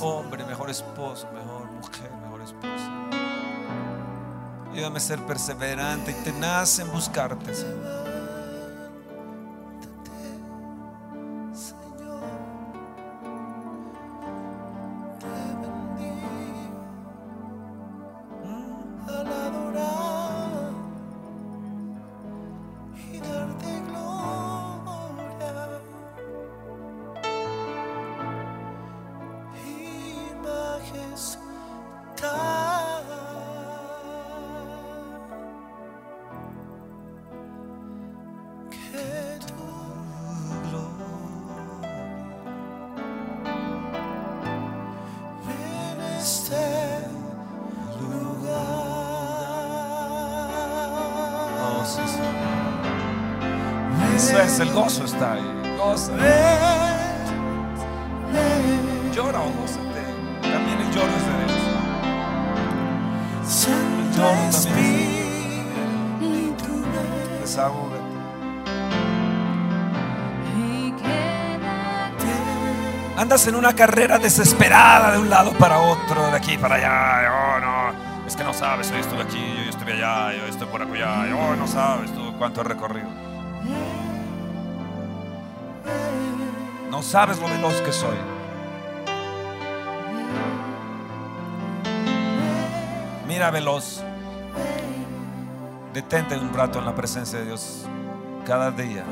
[0.00, 2.19] hombre, mejor esposo, mejor mujer.
[4.72, 7.52] Ayúdame a ser perseverante y tenaz en buscarte.
[54.62, 55.76] El gozo está ahí.
[55.78, 56.12] Goza.
[59.14, 60.02] Llora o gózate.
[60.42, 61.60] También el lloro es de Dios.
[63.68, 64.84] El lloro también
[66.22, 68.00] es Desahógate.
[73.16, 77.30] Andas en una carrera desesperada de un lado para otro, de aquí para allá.
[77.30, 80.80] Oh, no, es que no sabes, hoy estuve aquí, yo estuve allá, yo estoy por
[80.80, 81.26] allá.
[81.36, 83.19] Oh, no sabes tú cuánto he recorrido.
[87.02, 88.16] Sabes lo veloz que soy.
[93.26, 94.02] Mira veloz.
[95.92, 97.86] Detente un rato en la presencia de Dios
[98.46, 99.04] cada día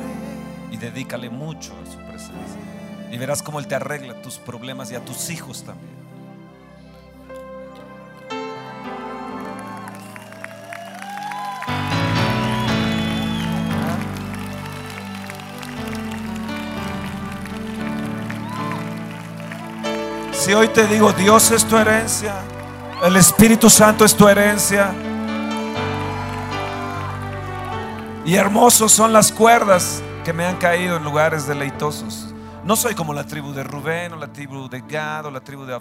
[0.71, 2.61] y dedícale mucho a su presencia.
[3.11, 5.98] Y verás cómo Él te arregla tus problemas y a tus hijos también.
[20.55, 22.35] Hoy te digo, Dios es tu herencia,
[23.05, 24.91] el Espíritu Santo es tu herencia.
[28.25, 32.35] Y hermosos son las cuerdas que me han caído en lugares deleitosos.
[32.65, 35.65] No soy como la tribu de Rubén, o la tribu de Gad, o la tribu
[35.65, 35.79] de,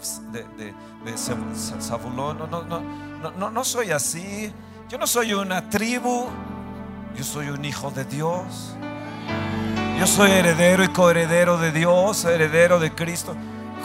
[0.57, 2.37] de, Zabulón.
[2.37, 4.53] No, no, no, no soy así.
[4.89, 6.27] Yo no soy una tribu.
[7.15, 8.75] Yo soy un hijo de Dios.
[9.97, 13.33] Yo soy heredero y coheredero de Dios, heredero de Cristo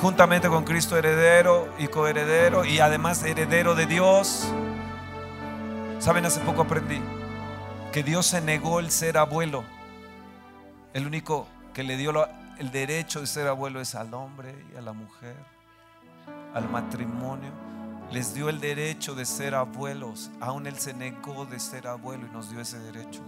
[0.01, 4.47] juntamente con Cristo heredero y coheredero y además heredero de Dios.
[5.99, 7.01] Saben, hace poco aprendí
[7.93, 9.65] que Dios se negó el ser abuelo.
[10.95, 12.27] El único que le dio
[12.59, 15.37] el derecho de ser abuelo es al hombre y a la mujer,
[16.55, 17.51] al matrimonio.
[18.11, 20.31] Les dio el derecho de ser abuelos.
[20.41, 23.23] Aún Él se negó de ser abuelo y nos dio ese derecho.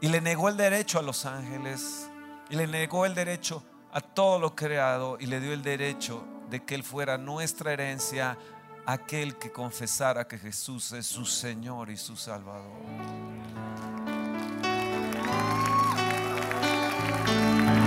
[0.00, 2.08] Y le negó el derecho a los ángeles.
[2.48, 3.62] Y le negó el derecho
[3.96, 8.36] a todo lo creado y le dio el derecho de que Él fuera nuestra herencia,
[8.84, 12.62] aquel que confesara que Jesús es su Señor y su Salvador.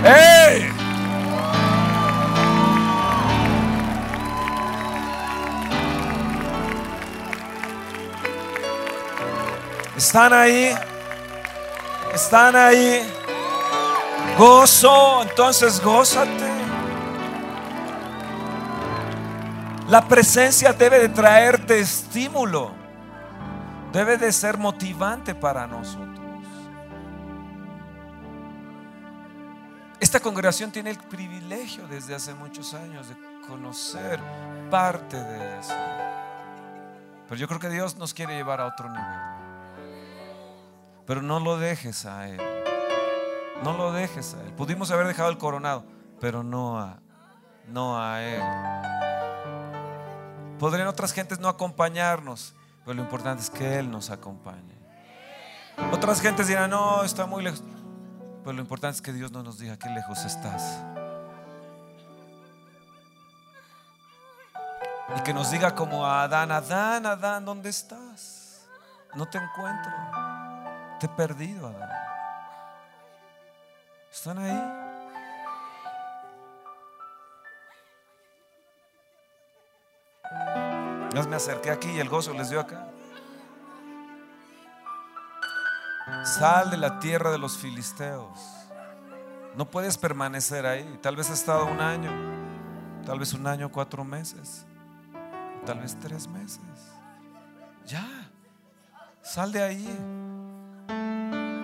[0.02, 0.68] ¡Hey!
[9.96, 10.74] ¿Están ahí?
[12.12, 13.19] ¿Están ahí?
[14.40, 16.50] Gozo, entonces gózate.
[19.90, 22.70] La presencia debe de traerte estímulo.
[23.92, 26.08] Debe de ser motivante para nosotros.
[30.00, 33.16] Esta congregación tiene el privilegio desde hace muchos años de
[33.46, 34.18] conocer
[34.70, 35.76] parte de eso.
[37.28, 39.20] Pero yo creo que Dios nos quiere llevar a otro nivel.
[41.04, 42.49] Pero no lo dejes a Él.
[43.62, 44.52] No lo dejes a Él.
[44.54, 45.84] Pudimos haber dejado el coronado,
[46.20, 46.98] pero no a,
[47.68, 48.42] no a Él.
[50.58, 52.54] Podrían otras gentes no acompañarnos,
[52.84, 54.78] pero lo importante es que Él nos acompañe.
[55.92, 57.62] Otras gentes dirán, no, está muy lejos.
[58.42, 60.82] Pero lo importante es que Dios no nos diga qué lejos estás.
[65.16, 68.66] Y que nos diga como a Adán, Adán, Adán, ¿dónde estás?
[69.14, 69.92] No te encuentro.
[70.98, 71.99] Te he perdido, Adán.
[74.20, 74.52] ¿Están ahí?
[81.14, 82.86] Yo me acerqué aquí y el gozo les dio acá.
[86.22, 88.38] Sal de la tierra de los filisteos.
[89.56, 90.98] No puedes permanecer ahí.
[91.00, 92.12] Tal vez has estado un año,
[93.06, 94.66] tal vez un año, cuatro meses,
[95.64, 96.60] tal vez tres meses.
[97.86, 98.06] Ya,
[99.22, 99.98] sal de ahí.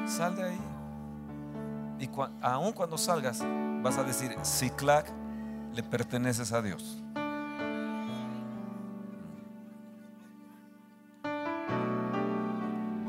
[0.08, 0.75] Sal de ahí.
[1.98, 2.10] Y
[2.42, 3.42] aún cuando salgas,
[3.82, 5.10] vas a decir, Ciclac
[5.74, 7.02] le perteneces a Dios.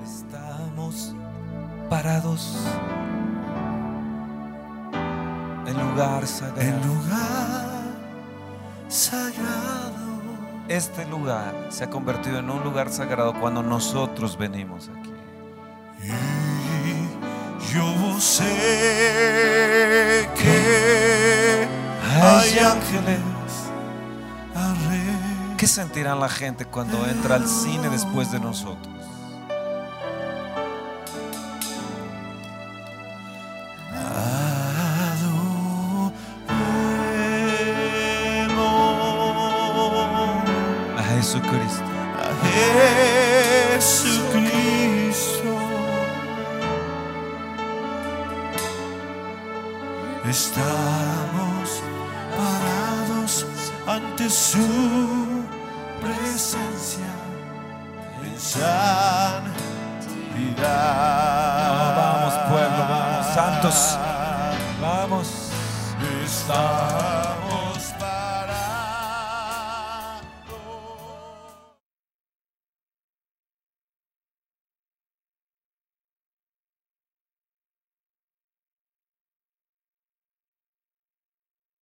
[0.03, 1.13] Estamos
[1.89, 2.57] parados
[5.65, 6.61] en lugar sagrado.
[6.61, 7.67] En lugar
[8.88, 10.07] sagrado.
[10.67, 15.16] Este lugar se ha convertido en un lugar sagrado cuando nosotros venimos aquí.
[18.38, 21.67] Sé que
[22.21, 23.19] hay ángeles.
[25.57, 28.96] ¿Qué sentirán la gente cuando entra al cine después de nosotros?